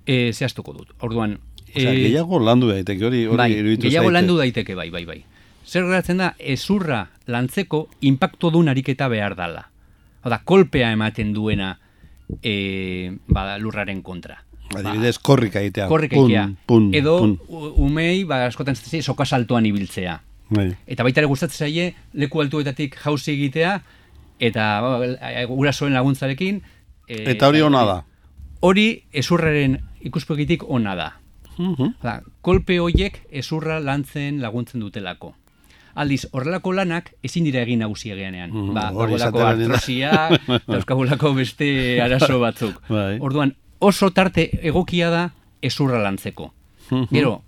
E, 0.06 0.32
zehaztuko 0.34 0.74
dut. 0.74 0.96
Orduan, 1.06 1.38
Osea, 1.74 1.92
e, 1.92 2.08
gehiago 2.08 2.40
landu 2.42 2.72
daiteke 2.72 3.06
hori 3.06 3.26
hori 3.28 3.42
bai, 3.44 3.52
iruditu 3.54 3.88
gehiago 3.88 4.10
zaite. 4.10 4.18
landu 4.18 4.38
daiteke, 4.40 4.76
bai, 4.76 4.90
bai, 4.94 5.06
bai. 5.10 5.20
Zer 5.64 5.86
geratzen 5.88 6.20
da, 6.20 6.34
ezurra 6.40 7.06
lantzeko 7.32 7.86
impacto 8.10 8.52
dun 8.52 8.70
ariketa 8.70 9.08
behar 9.10 9.36
dala. 9.38 9.68
Oda, 10.24 10.42
kolpea 10.44 10.92
ematen 10.96 11.34
duena 11.36 11.74
e, 12.42 13.12
ba, 13.28 13.58
lurraren 13.60 14.02
kontra. 14.02 14.42
Adibidez, 14.76 15.18
korrika 15.20 15.60
egitea. 15.62 15.88
Korrik 15.88 16.12
Pun, 16.14 16.26
egitea. 16.32 16.50
pun, 16.66 16.90
Edo 16.96 17.18
pun. 17.20 17.40
umei, 17.78 18.24
ba, 18.24 18.46
askotan 18.46 18.76
zaitze, 18.76 19.02
soka 19.02 19.26
saltoan 19.26 19.66
ibiltzea. 19.66 20.22
Bai. 20.50 20.70
Eta 20.88 21.04
baita 21.04 21.22
ere 21.22 21.28
gustatzen 21.28 21.66
zaie 21.68 21.96
leku 22.14 22.42
altuetatik 22.42 22.96
jauzi 23.04 23.32
egitea 23.32 23.82
eta 24.40 24.66
ba, 24.82 24.98
gurasoen 25.50 25.94
laguntzarekin 25.94 26.62
e, 27.08 27.32
Eta 27.32 27.48
hori 27.48 27.62
ona 27.62 27.86
da. 27.86 28.04
Hori 28.62 29.04
ezurraren 29.12 29.80
ikuspegitik 30.02 30.64
ona 30.70 30.96
da. 30.96 31.08
Mhm. 31.58 31.96
Da, 32.04 32.22
kolpe 32.42 32.78
hoiek 32.80 33.22
ezurra 33.32 33.80
lantzen 33.80 34.42
laguntzen 34.42 34.82
dutelako. 34.82 35.34
Aldiz, 35.96 36.26
horrelako 36.34 36.72
lanak 36.74 37.12
ezin 37.24 37.44
dira 37.46 37.62
egin 37.62 37.80
nagusi 37.84 38.10
egeanean. 38.10 38.50
Mhm, 38.50 38.74
Ba, 38.74 38.88
da. 38.92 39.50
artrosia, 39.50 40.14
dauzkagulako 40.68 41.34
beste 41.38 42.02
arazo 42.02 42.40
batzuk. 42.42 42.80
Bai. 42.90 43.18
Orduan, 43.22 43.54
oso 43.84 44.12
tarte 44.12 44.50
egokia 44.64 45.10
da 45.12 45.24
ezurra 45.62 46.00
lantzeko. 46.04 46.54
Mhm. 46.90 47.08
Gero, 47.12 47.42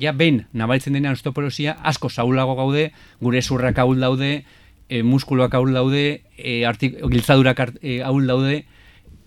ja 0.00 0.12
behin 0.12 0.46
nabaritzen 0.52 0.96
denean 0.96 1.16
osteoporosia, 1.18 1.76
asko 1.82 2.10
zaulago 2.10 2.56
gaude, 2.56 2.90
gure 3.20 3.38
ezurrak 3.38 3.78
ahul 3.78 4.00
daude, 4.00 4.44
e, 4.88 5.02
muskuluak 5.02 5.54
ahul 5.54 5.72
daude, 5.72 6.22
e, 6.36 6.64
artik, 6.66 6.98
giltzadurak 7.10 7.60
e, 7.80 8.00
ahul 8.02 8.26
daude, 8.26 8.64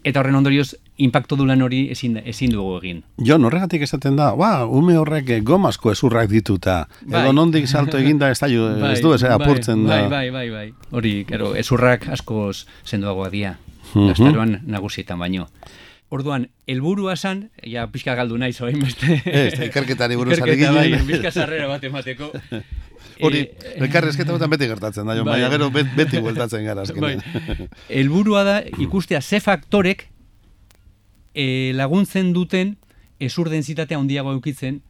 eta 0.05 0.21
horren 0.21 0.37
ondorioz, 0.37 0.75
impacto 1.01 1.35
dulan 1.35 1.61
hori 1.65 1.89
ezin, 1.91 2.19
ezin 2.23 2.53
dugu 2.53 2.77
egin. 2.79 3.01
Jon, 3.25 3.45
horregatik 3.47 3.83
esaten 3.87 4.15
da, 4.19 4.29
ba, 4.37 4.51
ume 4.65 4.95
horrek 5.01 5.31
eh, 5.33 5.39
gomazko 5.43 5.91
ezurrak 5.91 6.29
dituta. 6.31 6.83
Bai. 7.01 7.23
Edo 7.23 7.33
nondik 7.33 7.67
salto 7.67 7.97
eginda 7.97 8.29
ez, 8.31 8.39
da, 8.39 8.49
ez 8.91 9.01
du 9.03 9.15
ez 9.15 9.23
apurtzen 9.27 9.83
bai, 9.87 10.03
da. 10.05 10.11
Bai, 10.13 10.27
bai, 10.31 10.45
bai. 10.53 10.67
Hori, 10.95 11.15
kero, 11.27 11.55
ezurrak 11.57 12.07
askoz 12.15 12.67
sendoagoa 12.85 13.31
dira. 13.33 13.55
Mhm. 13.93 14.07
Gaztaroan 14.13 14.59
nagusietan 14.69 15.19
baino. 15.19 15.49
Orduan, 16.13 16.49
helburua 16.69 17.15
zan, 17.17 17.49
ja 17.65 17.87
pixka 17.91 18.13
galdu 18.15 18.37
naiz 18.37 18.59
orain 18.61 18.77
beste. 18.79 19.21
Ez, 19.25 19.53
ikerketari 19.67 20.15
buruz 20.15 20.37
ari 20.39 20.55
bai, 20.61 20.91
pixka 21.07 21.31
sarrera 21.31 21.67
bat 21.67 21.83
emateko. 21.83 22.31
Hori, 23.25 23.39
Eh, 23.47 23.77
elkarrezketa 23.79 24.33
batean 24.35 24.49
beti 24.51 24.67
gertatzen 24.67 25.07
da, 25.07 25.13
Jon, 25.15 25.25
Bai. 25.25 25.37
baina 25.39 25.49
gero 25.53 25.69
bet- 25.71 25.93
beti 25.95 26.19
bueltatzen 26.19 26.65
gara 26.67 26.83
bai. 26.83 27.13
azkenean. 27.15 27.69
Helburua 27.89 28.43
da 28.43 28.55
ikustea 28.83 29.21
ze 29.21 29.39
faktorek 29.39 30.09
e, 31.33 31.71
laguntzen 31.75 32.33
duten 32.35 32.75
ezur 33.19 33.47
densitatea 33.49 33.97
handiago 33.97 34.33
eukitzen 34.35 34.81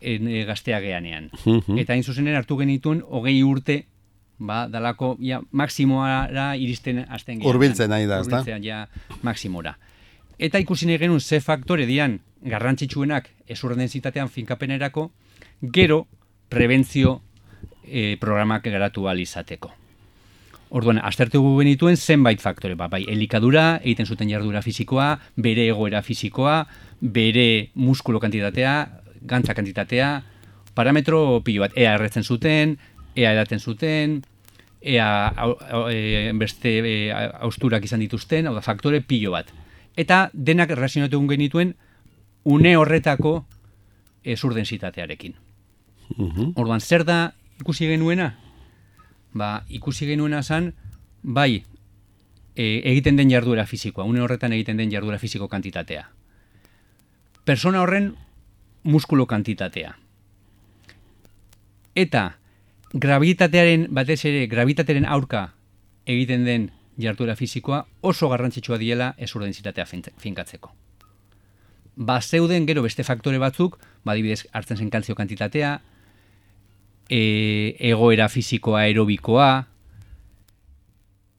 en, 0.00 0.26
e, 0.28 0.44
gaztea 0.48 0.80
geanean. 0.82 1.30
Eta 1.78 1.94
hain 1.94 2.02
zuzenen 2.02 2.34
hartu 2.34 2.58
genituen 2.58 3.02
hogei 3.06 3.36
urte 3.46 3.84
ba, 4.38 4.64
dalako 4.68 5.14
ja, 5.22 5.40
maksimoara 5.52 6.56
iristen 6.58 7.04
hasten 7.08 7.38
geanean. 7.38 7.52
Hurbiltzen 7.54 7.90
nahi 7.94 8.06
da, 8.10 8.18
ezta? 8.20 8.40
Hurbiltzen, 8.42 8.64
ja, 8.66 8.86
maksimora. 9.22 9.76
Eta 10.38 10.58
ikusi 10.58 10.86
nahi 10.86 10.98
genuen 10.98 11.20
ze 11.20 11.40
faktore 11.40 11.86
dian 11.86 12.18
garrantzitsuenak 12.42 13.30
ezur 13.48 13.76
densitatean 13.76 14.28
finkapenerako, 14.28 15.10
gero 15.72 16.06
prebentzio 16.48 17.20
e, 17.84 18.16
programak 18.20 18.64
garatu 18.64 19.06
ahal 19.06 19.20
izateko. 19.20 19.72
Orduan, 20.74 20.98
aztertu 20.98 21.40
genituen 21.60 21.96
zenbait 21.96 22.40
faktore, 22.42 22.74
ba, 22.74 22.88
bai, 22.90 23.04
elikadura, 23.08 23.78
egiten 23.84 24.06
zuten 24.06 24.30
jardura 24.30 24.62
fisikoa, 24.62 25.12
bere 25.36 25.68
egoera 25.70 26.02
fisikoa, 26.02 26.64
bere 27.00 27.70
muskulo 27.74 28.18
kantitatea, 28.20 28.74
gantza 29.22 29.54
kantitatea, 29.54 30.08
parametro 30.74 31.42
pilo 31.46 31.62
bat, 31.62 31.76
ea 31.78 31.94
erretzen 31.94 32.24
zuten, 32.26 32.76
ea 33.14 33.32
edaten 33.36 33.60
zuten, 33.62 34.22
ea 34.82 35.06
au, 35.36 35.52
au, 35.70 35.84
e, 35.92 36.32
beste 36.34 36.80
e, 36.82 36.96
austurak 37.14 37.86
izan 37.86 38.02
dituzten, 38.02 38.50
hau 38.50 38.56
da, 38.58 38.64
faktore 38.64 39.00
pilo 39.00 39.36
bat. 39.36 39.52
Eta 39.96 40.30
denak 40.32 40.70
erlazionatu 40.74 41.16
egun 41.16 41.28
genituen 41.28 41.74
une 42.44 42.76
horretako 42.76 43.44
ezur 44.24 44.54
densitatearekin. 44.54 45.34
Mhm. 46.16 46.52
Orduan, 46.56 46.80
zer 46.80 47.04
da 47.04 47.34
ikusi 47.60 47.86
genuena? 47.88 48.34
Ba, 49.32 49.64
ikusi 49.68 50.06
genuena 50.06 50.42
zan, 50.42 50.72
bai, 51.22 51.64
e, 52.54 52.82
egiten 52.84 53.16
den 53.16 53.30
jarduera 53.30 53.66
fisikoa, 53.66 54.04
une 54.04 54.20
horretan 54.20 54.52
egiten 54.52 54.76
den 54.76 54.90
jarduera 54.90 55.18
fisiko 55.18 55.48
kantitatea. 55.48 56.08
Persona 57.44 57.82
horren 57.82 58.14
muskulo 58.84 59.26
kantitatea. 59.26 59.96
Eta 61.94 62.38
gravitatearen, 62.92 63.88
batez 63.90 64.24
ere, 64.24 64.46
gravitatearen 64.46 65.06
aurka 65.06 65.52
egiten 66.06 66.44
den 66.44 66.70
jarduera 66.98 67.36
fisikoa 67.36 67.86
oso 68.00 68.28
garrantzitsua 68.28 68.78
diela 68.78 69.14
ezur 69.18 69.42
densitatea 69.42 69.86
fin- 69.86 70.12
finkatzeko. 70.18 70.72
Ba, 71.96 72.20
zeuden 72.20 72.66
gero 72.66 72.82
beste 72.82 73.04
faktore 73.04 73.38
batzuk, 73.38 73.78
ba, 74.04 74.12
adibidez, 74.12 74.46
hartzen 74.52 74.76
zen 74.76 74.90
kaltzio 74.90 75.14
kantitatea, 75.14 75.80
e, 77.08 77.76
egoera 77.78 78.28
fisikoa 78.28 78.80
aerobikoa, 78.80 79.66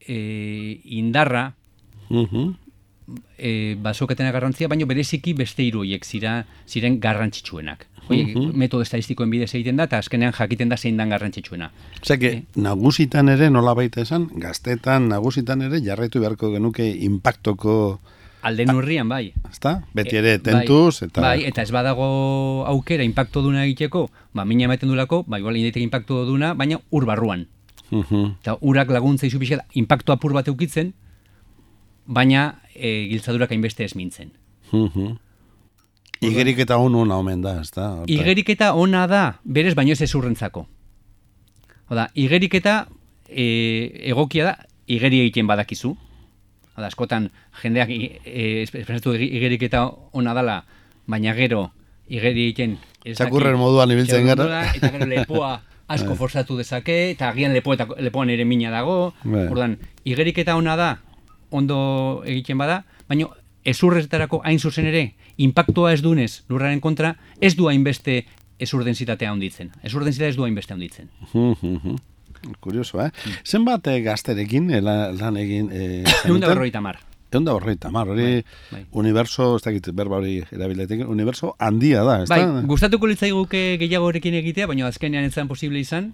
e, 0.00 0.80
indarra, 0.84 1.54
Mhm. 2.08 2.54
E, 3.38 3.76
basoketena 3.82 4.32
garrantzia, 4.32 4.68
baina 4.68 4.86
bereziki 4.86 5.34
beste 5.34 5.64
hiru 5.66 5.84
horiek 5.84 6.04
zira, 6.04 6.40
ziren 6.66 6.98
garrantzitsuenak. 7.00 7.86
Oie, 8.06 8.36
metodo 8.54 8.84
estadistikoen 8.86 9.32
bidez 9.32 9.48
egiten 9.56 9.80
da, 9.80 9.88
eta 9.88 9.98
azkenean 9.98 10.34
jakiten 10.36 10.70
da 10.70 10.76
zein 10.78 10.98
dan 10.98 11.10
garrantzitsuena. 11.10 11.72
Osea, 12.02 12.18
que, 12.22 12.32
nagusitan 12.54 13.32
ere, 13.32 13.48
nola 13.50 13.74
baita 13.74 14.04
esan, 14.04 14.28
gaztetan 14.42 15.08
nagusitan 15.10 15.64
ere, 15.66 15.80
jarraitu 15.82 16.22
beharko 16.22 16.52
genuke 16.54 16.86
impactoko, 17.08 17.98
Alde 18.46 18.62
nurrian, 18.68 19.08
bai. 19.10 19.32
ezta? 19.50 19.80
Beti 19.96 20.14
E, 20.14 20.18
ere, 20.20 20.38
tentuz, 20.38 21.00
bai, 21.00 21.08
eta... 21.08 21.22
Bai, 21.24 21.38
eta 21.48 21.62
ez 21.66 21.72
badago 21.74 22.06
aukera 22.70 23.02
impacto 23.02 23.42
duna 23.42 23.64
egiteko, 23.64 24.04
ba, 24.38 24.44
mina 24.44 24.68
ematen 24.68 24.92
dulako, 24.92 25.24
ba, 25.26 25.40
igual 25.42 25.56
indaiteke 25.58 25.82
impacto 25.82 26.22
duna, 26.28 26.52
baina 26.54 26.78
ur 26.90 27.06
barruan. 27.10 27.48
Mhm. 27.90 28.38
Eta 28.42 28.54
urak 28.60 28.92
laguntza 28.94 29.26
izu 29.26 29.40
pixkat, 29.42 29.66
impacto 29.74 30.14
apur 30.14 30.32
bat 30.36 30.46
eukitzen, 30.46 30.92
baina 32.06 32.60
e, 32.76 33.08
giltzadurak 33.10 33.50
hainbeste 33.50 33.84
ez 33.84 33.94
mintzen. 33.96 34.32
Mhm. 34.72 35.16
Igerik 36.24 36.62
eta 36.64 36.78
hon 36.80 36.94
hona 36.96 37.18
omen 37.20 37.42
da, 37.44 37.58
ezta? 37.60 37.90
Horta. 38.00 38.12
Igeriketa 38.12 38.72
ona 38.74 39.04
da, 39.10 39.22
berez 39.44 39.74
baino 39.76 39.92
ez 39.92 40.00
ezurrentzako. 40.06 40.64
Oda, 41.92 42.08
igeriketa 42.14 42.86
e, 43.28 43.44
egokia 44.10 44.48
da, 44.48 44.54
igeri 44.86 45.20
egiten 45.26 45.46
badakizu. 45.46 45.92
Oda, 46.76 46.88
askotan 46.88 47.28
jendeak 47.60 47.92
e, 47.92 48.64
espresatu 48.64 49.14
igeriketa 49.14 49.86
ona 50.16 50.34
dala, 50.36 50.62
baina 51.06 51.34
gero 51.36 51.70
igeri 52.08 52.48
egiten... 52.48 52.78
ez 53.04 53.16
Txakurren 53.18 53.58
moduan 53.60 53.92
ibiltzen 53.92 54.26
gara. 54.26 54.64
Eta 54.74 54.90
gero 54.94 55.08
lepoa 55.10 55.56
asko 55.94 56.16
forzatu 56.18 56.56
dezake, 56.58 57.12
eta 57.12 57.30
agian 57.30 57.54
lepoeta, 57.54 57.86
lepoan 58.02 58.30
ere 58.32 58.44
mina 58.44 58.72
dago. 58.74 59.12
Bai. 59.22 59.46
Ordan, 59.52 59.76
igeriketa 60.04 60.56
ona 60.58 60.74
da, 60.78 60.90
ondo 61.50 62.22
egiten 62.26 62.58
bada, 62.58 62.84
baina 63.08 63.28
ezurretarako 63.66 64.40
hain 64.44 64.58
zuzen 64.60 64.86
ere, 64.86 65.14
impactua 65.42 65.92
ez 65.92 66.02
dunez 66.02 66.44
lurraren 66.48 66.80
kontra, 66.80 67.16
ez 67.40 67.54
du 67.56 67.68
hainbeste 67.68 68.24
ezur 68.58 68.84
densitatea 68.84 69.30
handitzen. 69.30 69.72
Ezur 69.82 70.04
densitatea 70.04 70.28
ez 70.32 70.36
du 70.36 70.44
hainbeste 70.46 70.72
handitzen. 70.74 71.10
Kurioso, 72.60 73.00
eh? 73.02 73.10
Zenbat 73.44 73.86
eh, 73.90 74.00
gazterekin 74.04 74.70
eh, 74.70 74.80
la- 74.82 75.10
lan 75.12 75.36
egin... 75.40 75.70
Eh, 75.72 76.04
Egun 76.28 76.40
da 76.40 76.48
berroita 76.52 76.80
mar. 76.84 77.00
Egun 77.32 77.44
da 77.48 77.54
berroita 77.56 77.90
mar, 77.90 78.08
hori 78.12 78.22
Bai, 78.36 78.44
bai. 78.70 78.82
universo, 79.02 79.56
ez 79.56 79.62
dakit 79.64 79.88
berba 79.96 80.20
hori 80.20 80.36
erabiletik, 80.54 81.02
universo 81.10 81.54
handia 81.58 82.04
da, 82.06 82.20
ez 82.22 82.28
Bai, 82.30 82.42
da? 82.44 82.62
gustatuko 82.70 83.08
litzaiguke 83.10 83.64
gehiago 83.82 84.06
horrekin 84.12 84.36
egitea, 84.38 84.68
baina 84.70 84.86
azkenean 84.86 85.24
ez 85.26 85.34
posible 85.48 85.80
izan, 85.82 86.12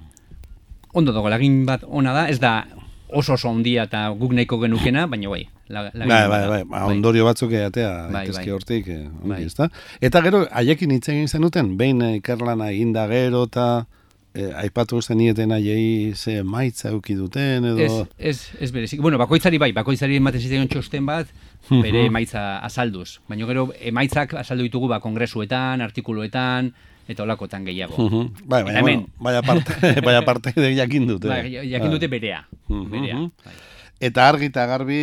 ondo 0.94 1.12
dago, 1.12 1.28
lagin 1.28 1.66
bat 1.68 1.84
ona 1.86 2.14
da, 2.16 2.28
ez 2.32 2.40
da 2.40 2.66
oso 3.12 3.34
oso 3.34 3.48
ondia 3.50 3.84
eta 3.88 4.08
guk 4.18 4.32
nahiko 4.36 4.58
genukena, 4.62 5.06
baina 5.06 5.28
bai, 5.28 5.46
la, 5.68 5.84
Bai, 5.94 6.28
bai, 6.28 6.42
bai, 6.48 6.62
ba, 6.64 6.84
ondorio 6.86 7.24
batzuk 7.24 7.52
eatea, 7.52 8.08
Bai, 8.12 8.26
bai. 8.28 8.50
hortik, 8.50 8.88
eh, 8.88 9.08
Bai. 9.24 9.42
ezta? 9.44 9.68
Eta 10.00 10.22
gero, 10.22 10.46
haiekin 10.50 10.90
hitz 10.96 11.08
egin 11.08 11.28
zenuten, 11.28 11.76
behin 11.76 12.02
eh, 12.02 12.14
ikerlana 12.20 12.70
eginda 12.72 13.06
gero, 13.08 13.44
eta 13.48 13.86
eh, 14.34 14.50
aipatu 14.64 15.00
zenieten 15.02 15.52
haiei 15.52 16.14
ze 16.16 16.42
maitza 16.42 16.90
euki 16.90 17.14
duten, 17.14 17.64
edo... 17.72 17.78
Ez, 17.78 18.06
ez, 18.18 18.38
ez 18.60 18.70
berezik. 18.72 19.00
Bueno, 19.00 19.18
bakoitzari 19.18 19.58
bai, 19.58 19.72
bakoitzari 19.76 20.16
ematen 20.16 20.40
zitzaion 20.40 20.68
txosten 20.68 21.06
bat, 21.06 21.28
bere 21.70 22.06
emaitza 22.06 22.58
azalduz. 22.64 23.20
Baina 23.28 23.46
gero 23.46 23.68
emaitzak 23.80 24.34
azaldu 24.40 24.66
ditugu 24.68 24.88
ba, 24.88 25.00
kongresuetan, 25.04 25.80
artikuluetan, 25.84 26.72
eta 27.08 27.22
olakotan 27.22 27.64
gehiago. 27.64 27.96
Mhm. 27.98 28.46
Bai, 28.46 28.60
Eta 28.62 28.64
baina, 28.64 28.78
hemen. 28.80 29.00
bueno, 29.00 29.12
baina 29.20 29.42
parte, 29.42 30.00
baina 30.06 30.22
parte 30.24 30.52
de 30.56 30.74
jakin 30.76 31.06
dute. 31.06 31.28
Bai, 31.28 31.50
jakin 31.70 31.90
dute 31.90 32.08
berea. 32.08 32.46
Mhm. 32.68 32.90
berea. 32.90 33.16
Bai. 33.44 33.54
Eta 34.02 34.28
argi 34.28 34.48
eta 34.50 34.66
garbi, 34.66 34.98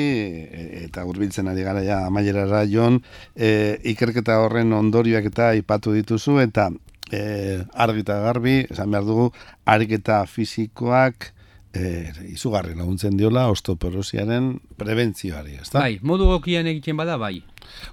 eta 0.84 1.06
hurbiltzen 1.08 1.48
ari 1.48 1.64
gara 1.64 1.82
ja 1.84 2.06
amaierara 2.08 2.66
jon, 2.68 2.98
e, 3.36 3.80
ikerketa 3.94 4.42
horren 4.44 4.74
ondorioak 4.76 5.30
eta 5.32 5.50
aipatu 5.54 5.94
dituzu, 5.96 6.40
eta 6.44 6.66
e, 7.12 7.64
argi 7.74 8.04
eta 8.04 8.18
garbi, 8.26 8.66
esan 8.70 8.92
behar 8.92 9.06
dugu, 9.08 9.30
ariketa 9.66 10.26
fisikoak 10.28 11.30
e, 11.74 12.12
izugarri 12.34 12.76
laguntzen 12.76 13.18
diola 13.18 13.48
osteoporosiaren 13.54 14.60
prebentzioari, 14.78 15.56
ezta? 15.62 15.80
Bai, 15.80 16.00
modu 16.02 16.26
egokian 16.32 16.68
egiten 16.68 16.98
bada, 16.98 17.18
bai. 17.18 17.44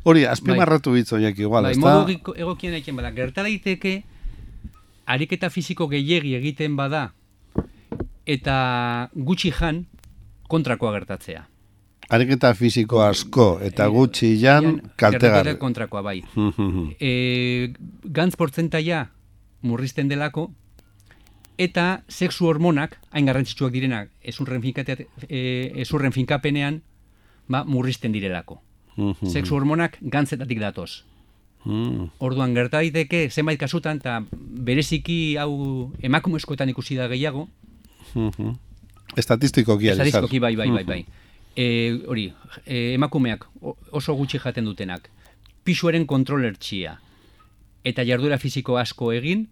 Hori, 0.04 0.24
azpimarratu 0.24 0.92
bitz 0.96 1.10
horiek 1.12 1.38
igual, 1.38 1.64
bai, 1.68 1.72
ezta? 1.76 1.84
modu 1.84 2.12
egiko- 2.12 2.36
egokian 2.36 2.74
egiten 2.78 2.96
bada. 2.96 3.10
Gerta 3.16 3.42
daiteke, 3.44 4.02
ariketa 5.06 5.50
fisiko 5.50 5.88
gehiegi 5.88 6.34
egiten 6.38 6.76
bada, 6.76 7.12
eta 8.26 9.10
gutxi 9.14 9.52
jan, 9.52 9.84
kontrakoa 10.48 10.92
gertatzea. 10.96 11.44
Ariketa 12.08 12.52
fisiko 12.54 13.00
asko 13.02 13.58
eta 13.66 13.88
gutxi 13.90 14.36
jan 14.38 14.80
kaltegarri. 14.96 15.56
kontrakoa, 15.58 16.02
bai. 16.02 16.20
E, 17.00 17.72
gantz 18.04 18.36
portzentaia 18.36 19.10
murrizten 19.66 20.08
delako, 20.08 20.52
eta 21.58 22.04
sexu 22.08 22.46
hormonak, 22.46 22.98
hain 23.10 23.26
garrantzitsuak 23.26 23.72
direnak, 23.72 24.10
ezurren, 24.22 24.62
e, 25.28 25.72
ezurren 25.82 26.12
finkapenean, 26.12 26.82
ba, 27.48 27.64
murrizten 27.64 28.12
direlako. 28.12 28.60
Mhm. 28.96 29.26
Sexu 29.28 29.54
hormonak 29.56 29.98
gantzetatik 30.00 30.58
datoz. 30.60 31.04
Mhm. 31.64 32.10
Orduan 32.18 32.54
gerta 32.54 32.78
daiteke 32.78 33.28
zenbait 33.30 33.58
kasutan 33.58 33.96
eta 33.98 34.20
bereziki 34.30 35.36
hau 35.36 35.92
emakumezkoetan 36.02 36.68
ikusi 36.68 36.94
da 36.96 37.08
gehiago, 37.08 37.48
Mhm. 38.14 38.56
Estatistikoki 39.16 39.88
ari 39.88 39.96
zara. 39.96 40.08
estadistikoki 40.08 40.38
bai 40.38 40.56
bai 40.56 40.70
bai 40.70 40.84
bai. 40.84 41.06
E, 41.56 42.02
hori, 42.06 42.32
e, 42.66 42.94
emakumeak 42.94 43.46
oso 43.90 44.14
gutxi 44.14 44.38
jaten 44.38 44.64
dutenak, 44.64 45.08
pisuaren 45.64 46.06
kontrolertxia 46.06 47.00
eta 47.84 48.04
jarduera 48.04 48.38
fisiko 48.38 48.76
asko 48.78 49.12
egin, 49.12 49.48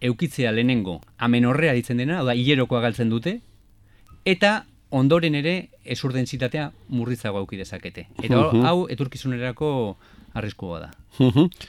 eukitzea 0.00 0.52
lehenengo 0.52 1.00
amenorrea 1.18 1.72
ditzen 1.72 1.96
dena, 1.98 2.18
hau 2.20 2.26
da 2.26 2.34
hilerokoa 2.34 2.80
galtzen 2.80 3.10
dute, 3.10 3.40
eta 4.24 4.64
ondoren 4.90 5.34
ere 5.34 5.68
ezurdensitatea 5.84 6.70
murritzago 6.88 7.38
auki 7.38 7.56
dezakete. 7.56 8.06
Eta 8.22 8.36
Mhm. 8.52 8.64
hau 8.64 8.86
eturkizunerako 8.88 9.96
arriskua 10.34 10.80
da. 10.80 10.90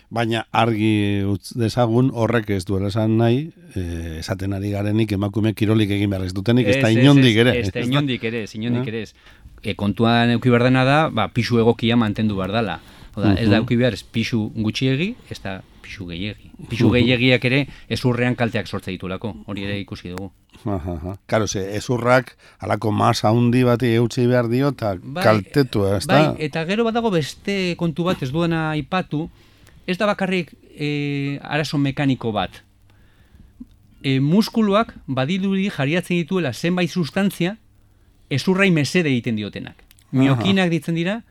Baina 0.09 0.45
argi 0.51 1.23
utz 1.23 1.53
dezagun 1.55 2.11
horrek 2.13 2.49
ez 2.49 2.65
duela 2.65 2.87
esan 2.89 3.17
nahi, 3.17 3.51
eh, 3.75 4.17
esaten 4.19 4.53
ari 4.53 4.71
garenik 4.71 5.11
emakume 5.11 5.53
kirolik 5.53 5.89
egin 5.89 6.09
behar 6.09 6.25
ez 6.25 6.33
dutenik, 6.33 6.67
ez 6.67 6.81
da 6.81 6.91
inondik 6.91 7.37
ere. 7.37 7.59
Ez 7.61 7.71
da 7.71 7.79
inondik 7.79 8.23
ere, 8.23 8.43
ez 8.43 8.55
inondik 8.55 8.87
Eh? 8.87 8.89
ere. 8.89 9.05
E, 9.63 9.73
kontuan 9.75 10.29
euki 10.31 10.49
behar 10.49 10.63
dena 10.63 10.83
da, 10.85 11.09
ba, 11.09 11.29
pisu 11.29 11.59
egokia 11.59 11.95
mantendu 11.95 12.35
behar 12.35 12.51
dela. 12.51 12.79
Oda, 13.17 13.33
ez 13.33 13.47
da 13.49 13.55
Mhm. 13.57 13.63
euki 13.63 13.75
behar 13.75 13.93
ez 13.97 14.03
pisu 14.03 14.51
gutxiegi, 14.55 15.15
ez 15.29 15.39
da 15.41 15.63
pisu 15.81 16.05
gehiegi. 16.05 16.51
Pisu 16.69 16.91
gehiegiak 16.93 17.45
ere 17.49 17.63
ezurrean 17.89 18.35
kalteak 18.35 18.67
sortze 18.67 18.91
ditulako, 18.91 19.31
hori 19.47 19.63
ere 19.65 19.79
ikusi 19.79 20.09
dugu. 20.09 20.31
Aha, 20.65 20.93
aha. 20.93 21.15
Karo, 21.25 21.47
ze, 21.47 21.63
ezurrak 21.77 22.35
alako 22.59 22.91
masa 22.91 23.29
handi 23.29 23.63
bati 23.63 23.87
eutxi 23.95 24.27
behar 24.27 24.49
dio, 24.49 24.69
eta 24.69 24.97
kaltetu, 25.23 25.85
ez 25.95 26.05
da? 26.05 26.13
bai, 26.33 26.45
eta 26.45 26.63
gero 26.65 26.83
badago 26.85 27.09
beste 27.11 27.75
kontu 27.77 28.03
bat 28.03 28.21
ez 28.21 28.29
duena 28.31 28.69
aipatu, 28.71 29.29
ez 29.87 29.97
da 29.97 30.05
bakarrik 30.05 30.53
e, 30.77 31.39
arazo 31.41 31.77
mekaniko 31.77 32.31
bat. 32.31 32.61
E, 34.03 34.19
muskuluak 34.19 34.93
badiluri 35.07 35.69
jariatzen 35.73 36.17
dituela 36.21 36.53
zenbait 36.53 36.89
sustantzia 36.89 37.57
ezurrai 38.29 38.69
mesede 38.71 39.09
egiten 39.09 39.35
diotenak. 39.35 39.81
Miokinak 40.11 40.69
ditzen 40.69 40.95
dira, 40.95 41.23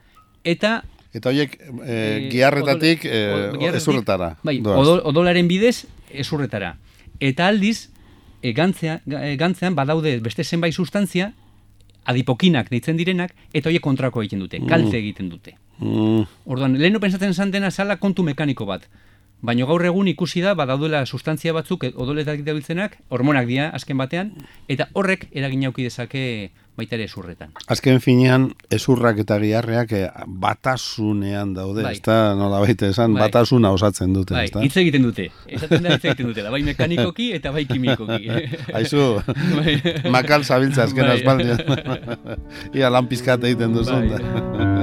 eta 0.45 0.83
Eta 1.17 1.31
horiek 1.33 1.55
eh, 1.57 1.71
Eh, 1.87 2.29
giarretatik 2.33 3.05
eh, 3.05 3.11
giarretatik- 3.57 3.77
ezurretara. 3.81 4.29
Bai, 4.45 4.59
odol, 4.61 5.01
odolaren 5.09 5.49
bidez 5.49 5.87
ezurretara. 6.13 6.75
Eta 7.21 7.47
aldiz, 7.49 7.89
e, 8.43 8.53
gantzea, 8.53 9.01
ga- 9.09 9.23
e, 9.27 9.37
gantzean 9.41 9.75
badaude 9.75 10.19
beste 10.21 10.45
zenbait 10.45 10.75
sustantzia, 10.77 11.33
adipokinak 12.05 12.69
deitzen 12.71 12.97
direnak, 13.01 13.33
eta 13.53 13.69
horiek 13.71 13.83
kontrako 13.83 14.23
egiten 14.23 14.39
dute, 14.45 14.61
kalte 14.69 14.99
egiten 15.01 15.29
dute. 15.33 15.57
Mm, 15.79 16.23
Orduan, 16.47 16.77
leheno 16.79 17.01
pensatzen 17.01 17.35
zantena 17.35 17.71
zala 17.71 17.97
kontu 17.97 18.23
mekaniko 18.23 18.67
bat. 18.69 18.87
Baina 19.45 19.67
gaur 19.69 19.85
egun 19.85 20.09
ikusi 20.09 20.41
da, 20.41 20.55
badaudela 20.57 21.05
sustantzia 21.07 21.53
batzuk, 21.53 21.85
odoletak 21.95 22.41
dabiltzenak, 22.47 22.97
hormonak 23.13 23.47
dira 23.47 23.69
azken 23.77 23.99
batean, 24.01 24.33
eta 24.69 24.89
horrek 24.95 25.29
eragin 25.33 25.67
auki 25.69 25.85
dezake 25.85 26.23
baita 26.77 26.97
ere 26.97 27.07
ezurretan. 27.09 27.53
Azken 27.73 28.01
finean, 28.05 28.51
ezurrak 28.73 29.21
eta 29.23 29.39
giarreak 29.41 29.93
eh, 29.97 30.09
batasunean 30.27 31.55
daude, 31.57 31.85
Bai. 31.87 31.95
ezta 31.97 32.35
nola 32.37 32.61
baita 32.65 32.91
esan, 32.93 33.15
Bai. 33.17 33.27
batasuna 33.27 33.71
osatzen 33.77 34.13
dute, 34.17 34.35
Bai, 34.37 34.45
ezta? 34.51 34.65
hitz 34.65 34.77
egiten 34.83 35.07
dute. 35.07 35.31
Esaten 35.49 35.85
da 35.85 35.95
hitz 35.97 36.05
egiten 36.05 36.33
dutela, 36.33 36.53
bai 36.53 36.63
mekanikoki 36.67 37.31
eta 37.37 37.53
bai 37.53 37.65
kimikoki. 37.69 38.29
Aizu, 38.77 39.07
Bai. 39.57 39.79
makal 40.13 40.45
zabiltza 40.45 40.85
azken 40.85 41.07
Bai. 41.07 41.47
Ia 42.81 42.93
lan 42.93 43.09
pizkat 43.09 43.45
egiten 43.49 43.73
duzun. 43.77 44.11
Bai. 44.13 44.21
da. 44.21 44.76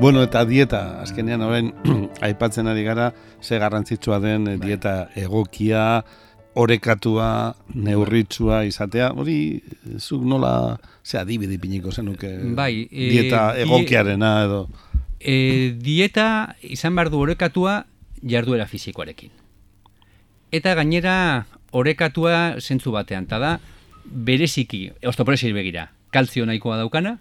Bueno, 0.00 0.22
eta 0.24 0.44
dieta, 0.48 1.00
azkenean 1.02 1.42
orain 1.44 1.72
aipatzen 2.24 2.66
ari 2.70 2.82
gara, 2.86 3.10
ze 3.42 3.58
garrantzitsua 3.60 4.18
den 4.20 4.46
eh, 4.48 4.56
dieta 4.60 5.10
egokia, 5.18 6.04
orekatua, 6.56 7.54
neurritsua 7.74 8.62
izatea, 8.66 9.10
hori 9.12 9.60
zuk 10.00 10.24
nola, 10.24 10.78
ze 11.04 11.18
adibide 11.20 11.58
piniko 11.60 11.92
zenuke 11.92 12.30
Bai, 12.56 12.88
eh, 12.90 13.10
dieta 13.12 13.42
die- 13.54 13.66
egokiarena 13.66 14.30
edo. 14.46 14.62
E, 15.20 15.74
dieta 15.76 16.56
izan 16.64 16.96
behar 16.96 17.10
du 17.12 17.20
orekatua 17.20 17.84
jarduera 18.24 18.64
fisikoarekin. 18.66 19.30
Eta 20.50 20.72
gainera 20.74 21.44
orekatua 21.76 22.56
zentzu 22.58 22.90
batean, 22.96 23.28
eta 23.28 23.38
da 23.38 23.52
bereziki, 24.04 24.86
osteoporosi 25.06 25.52
begira, 25.52 25.90
kalzio 26.10 26.46
nahikoa 26.48 26.78
daukana, 26.80 27.18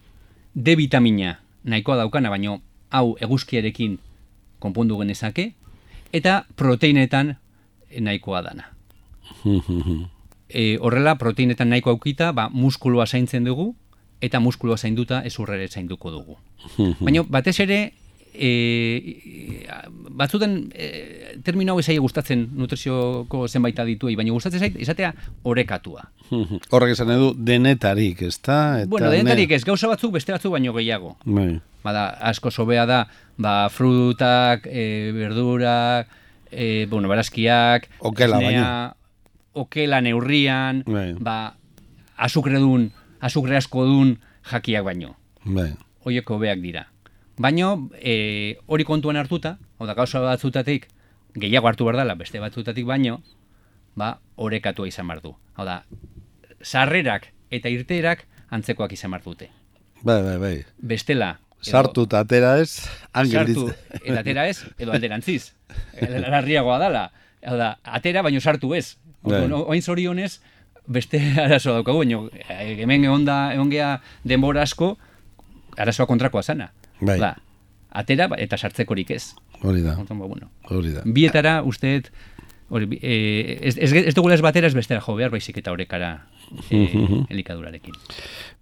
D 0.55 0.75
vitamina 0.79 1.41
nahikoa 1.63 1.97
daukana, 1.99 2.31
baino 2.31 2.61
hau 2.89 3.15
eguzkiarekin 3.21 3.99
konpondu 4.59 4.97
genezake, 4.99 5.53
eta 6.13 6.45
proteinetan 6.55 7.37
nahikoa 7.99 8.41
dana. 8.41 8.71
E, 10.49 10.79
horrela, 10.81 11.11
proteinetan 11.21 11.69
nahiko 11.69 11.91
aukita, 11.93 12.31
ba, 12.33 12.47
muskuloa 12.49 13.05
zaintzen 13.05 13.43
dugu, 13.45 13.75
eta 14.17 14.39
muskuloa 14.41 14.79
zainduta 14.81 15.21
ezurrere 15.21 15.67
zainduko 15.67 16.09
dugu. 16.09 16.37
Baina 17.05 17.21
batez 17.29 17.53
ere, 17.61 17.77
e, 18.33 18.49
batzutan 20.17 20.55
e, 20.73 21.37
termino 21.45 21.73
hau 21.73 21.83
ezai 21.83 21.99
gustatzen 22.01 22.47
nutrizioko 22.57 23.45
zenbait 23.47 23.79
adituei, 23.79 24.15
baina 24.17 24.33
gustatzen 24.33 24.65
zait 24.65 24.81
izatea 24.81 25.13
orekatua. 25.43 26.07
Horrek 26.73 26.95
esan 26.95 27.13
edu 27.15 27.33
denetarik, 27.37 28.23
ezta? 28.27 28.79
Eta 28.81 28.89
bueno, 28.89 29.09
ne- 29.09 29.19
denetarik 29.19 29.53
ez, 29.57 29.63
gauza 29.67 29.91
batzuk 29.91 30.17
beste 30.17 30.33
batzuk 30.35 30.57
baino 30.57 30.73
gehiago. 30.73 31.15
Bai. 31.25 31.59
Bada, 31.83 32.09
asko 32.27 32.51
sobea 32.51 32.85
da, 32.85 33.07
ba, 33.37 33.69
frutak, 33.71 34.67
e, 34.67 35.11
verdurak, 35.15 36.09
e, 36.51 36.87
bueno, 36.89 37.07
barazkiak, 37.07 37.87
Okela 37.99 38.41
esnea, 38.41 38.95
okela 39.53 40.01
neurrian, 40.01 40.83
Bai. 40.87 41.13
ba, 41.19 41.55
azukredun, 42.17 42.91
azukre 43.21 43.57
asko 43.57 43.85
dun 43.85 44.17
jakiak 44.51 44.83
baino. 44.83 45.15
Bai. 45.45 45.71
Hoiek 46.03 46.29
hobeak 46.29 46.59
dira. 46.59 46.87
Baino, 47.39 47.89
e, 47.95 48.59
hori 48.67 48.83
kontuan 48.83 49.15
hartuta, 49.15 49.57
hau 49.79 49.87
da 49.87 49.95
gauza 49.95 50.19
batzutatik, 50.19 50.89
gehiago 51.39 51.69
hartu 51.69 51.85
behar 51.87 52.01
dela, 52.01 52.15
beste 52.19 52.41
batzutatik 52.43 52.85
baino, 52.85 53.21
ba, 53.95 54.17
orekatua 54.35 54.87
izan 54.87 55.07
behar 55.07 55.21
du. 55.23 55.35
Hau 55.55 55.65
da, 55.67 55.83
sarrerak 56.61 57.29
eta 57.51 57.71
irteerak 57.71 58.25
antzekoak 58.51 58.91
izan 58.93 59.15
behar 59.15 59.23
dute. 59.23 59.49
Bai, 60.03 60.21
bai, 60.23 60.37
bai. 60.39 60.55
Bestela, 60.79 61.39
Sartu 61.61 62.05
eta 62.07 62.21
atera 62.23 62.53
ez, 62.61 62.87
sartu 63.11 63.67
eta 63.99 64.19
atera 64.21 64.47
ez, 64.47 64.61
edo 64.79 64.93
alderantziz. 64.95 65.51
Larriagoa 66.31 66.77
dala. 66.79 67.09
Hau 67.45 67.57
da, 67.59 67.73
atera 67.83 68.23
baino 68.23 68.39
sartu 68.39 68.73
ez. 68.75 68.97
Bai. 69.23 69.43
Oain 69.51 69.83
zorionez, 69.83 70.39
beste 70.87 71.19
arazoa 71.45 71.79
daukagu, 71.79 72.03
baino, 72.05 72.23
eh, 72.47 72.77
hemen 72.83 73.05
egon 73.09 73.27
da, 73.27 73.51
egon 73.53 73.71
gea 73.73 73.97
denbora 74.27 74.63
asko, 74.63 74.93
arazoa 75.77 76.07
kontrakoa 76.09 76.43
zana. 76.43 76.71
Bai. 77.01 77.19
Da, 77.19 77.35
atera 77.91 78.29
eta 78.37 78.57
sartzekorik 78.57 79.11
ez. 79.15 79.23
Hori 79.59 79.83
da, 79.83 79.97
ba, 79.99 80.27
hori 80.71 80.95
da. 80.95 81.03
Bietara, 81.03 81.59
usteet, 81.67 82.11
hori, 82.69 82.99
eh, 83.01 83.57
ez, 83.61 83.77
ez, 83.77 83.91
ez 83.93 84.15
dugula 84.15 84.37
ez 84.37 84.43
batera 84.45 84.67
ez 84.67 84.75
bestera 84.77 85.01
jo 85.05 85.15
behar, 85.17 85.31
baizik 85.33 85.57
eta 85.61 85.73
orekara 85.73 86.11
eh, 86.69 86.95
elikadurarekin. 87.33 87.97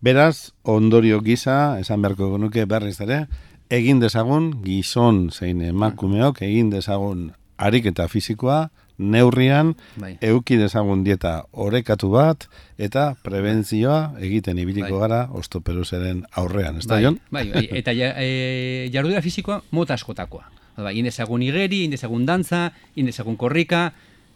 Beraz, 0.01 0.53
ondorio 0.63 1.21
gisa, 1.25 1.77
esan 1.81 2.01
beharko 2.01 2.33
genuke 2.35 2.65
berriz 2.65 2.99
ere, 3.03 3.25
egin 3.69 3.99
dezagun 3.99 4.51
gizon 4.63 5.27
zein 5.31 5.61
emakumeok, 5.61 6.41
egin 6.47 6.71
dezagun 6.71 7.31
ariketa 7.57 8.07
fisikoa, 8.07 8.67
neurrian, 8.97 9.75
Bai. 10.01 10.15
euki 10.25 10.57
dezagun 10.57 11.03
dieta 11.05 11.43
orekatu 11.53 12.09
bat, 12.13 12.47
eta 12.81 13.11
prebentzioa 13.23 14.17
egiten 14.25 14.57
ibiliko 14.61 14.97
Bai. 14.97 15.01
gara 15.05 15.21
ostoperoseren 15.37 16.23
aurrean, 16.33 16.79
ez 16.81 16.87
da, 16.87 16.95
bai, 16.95 17.03
Jon? 17.03 17.19
bai, 17.29 17.45
bai, 17.53 17.65
eta 17.81 17.93
ja, 17.97 18.13
e, 18.17 18.89
jardura 18.93 19.21
fisikoa 19.25 19.61
mota 19.71 19.97
askotakoa. 19.97 20.47
Bai, 20.77 20.93
indezagun 20.99 21.41
igeri, 21.41 21.83
indezagun 21.87 22.25
dantza, 22.27 22.67
indezagun 22.95 23.37
korrika, 23.37 23.87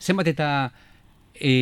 zenbat 0.02 0.32
eta 0.32 0.48
e, 1.36 1.54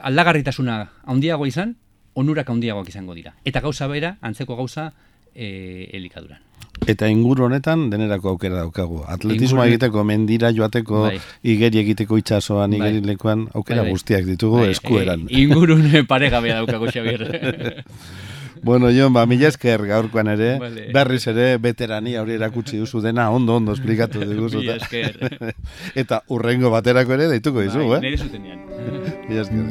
aldagarritasuna 0.00 0.78
handiago 1.04 1.46
izan, 1.46 1.74
onurak 2.16 2.48
handiagoak 2.48 2.88
izango 2.88 3.14
dira. 3.14 3.34
Eta 3.44 3.60
gauza 3.60 3.86
bera, 3.90 4.16
antzeko 4.24 4.56
gauza 4.56 4.92
e, 5.34 5.90
elikaduran. 5.92 6.40
Eta 6.88 7.08
inguru 7.10 7.44
honetan 7.48 7.88
denerako 7.90 8.32
aukera 8.32 8.62
daukagu. 8.62 9.02
Atletismoa 9.12 9.66
egiteko, 9.68 10.04
mendira 10.08 10.52
joateko, 10.56 11.02
Bai. 11.10 11.18
igeri 11.42 11.82
egiteko 11.82 12.16
itsasoan, 12.20 12.72
Bai. 12.78 12.78
igerilekuan, 12.94 13.48
aukera 13.52 13.82
Bai, 13.82 13.90
bai. 13.90 13.98
guztiak 13.98 14.24
ditugu 14.24 14.62
Bai, 14.62 14.72
eskueran. 14.72 15.28
E, 15.28 15.42
ingurun 15.44 15.84
paregabea 16.08 16.62
daukago 16.62 16.88
Xabier. 16.88 17.28
Bueno, 18.62 18.90
Jon, 18.94 19.12
ba, 19.12 19.24
mila 19.26 19.48
esker 19.48 19.84
gaurkoan 19.86 20.28
ere, 20.34 20.58
Vale. 20.58 20.88
berriz 20.94 21.26
ere, 21.30 21.58
veterania 21.58 22.22
hori 22.22 22.34
erakutsi 22.38 22.78
duzu 22.78 23.00
dena, 23.04 23.30
ondo, 23.30 23.56
ondo 23.56 23.72
esplikatu 23.72 24.20
diguzu. 24.24 24.58
Mila 24.64 24.76
esker. 24.76 25.18
Eta 26.02 26.22
urrengo 26.28 26.70
baterako 26.74 27.14
ere 27.18 27.28
deituko 27.32 27.64
dizu, 27.64 27.86
Bai, 27.88 27.98
eh? 27.98 28.00
nire 28.08 28.18
zutenean. 28.18 28.60
Mila 29.28 29.46
esker. 29.46 29.64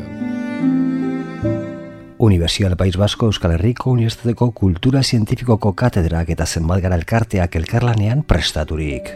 Universidad 2.18 2.76
País 2.78 2.98
Vasco 2.98 3.28
Euskal 3.28 3.52
Herriko 3.52 3.92
Unibertsitateko 3.92 4.50
Kultura 4.52 5.04
Zientifikoko 5.04 5.76
Katedrak 5.78 6.32
eta 6.34 6.48
zenbat 6.48 6.82
gara 6.82 6.98
elkarteak 6.98 7.56
elkarlanean 7.62 8.24
prestaturik. 8.26 9.14